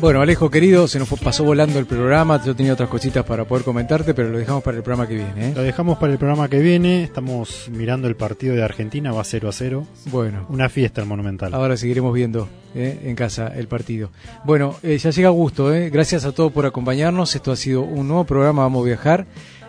[0.03, 2.43] Bueno, Alejo querido, se nos fue- pasó volando el programa.
[2.45, 5.51] Yo tenía otras cositas para poder comentarte, pero lo dejamos para el programa que viene.
[5.51, 5.53] ¿eh?
[5.55, 7.05] Lo dejamos para el programa que viene.
[7.05, 9.87] Estamos mirando el partido de Argentina, va 0 a 0.
[10.07, 10.45] Bueno.
[10.49, 11.55] Una fiesta el Monumental.
[11.55, 12.99] Ahora seguiremos viendo ¿eh?
[13.05, 14.11] en casa el partido.
[14.45, 15.73] Bueno, eh, ya llega gusto.
[15.73, 15.89] ¿eh?
[15.89, 17.37] Gracias a todos por acompañarnos.
[17.37, 19.27] Esto ha sido un nuevo programa Vamos a Viajar.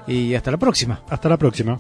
[0.07, 1.01] Y hasta la próxima.
[1.09, 1.79] Hasta la próxima.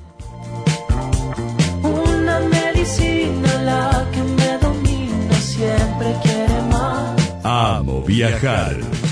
[7.55, 9.02] Amo viajar.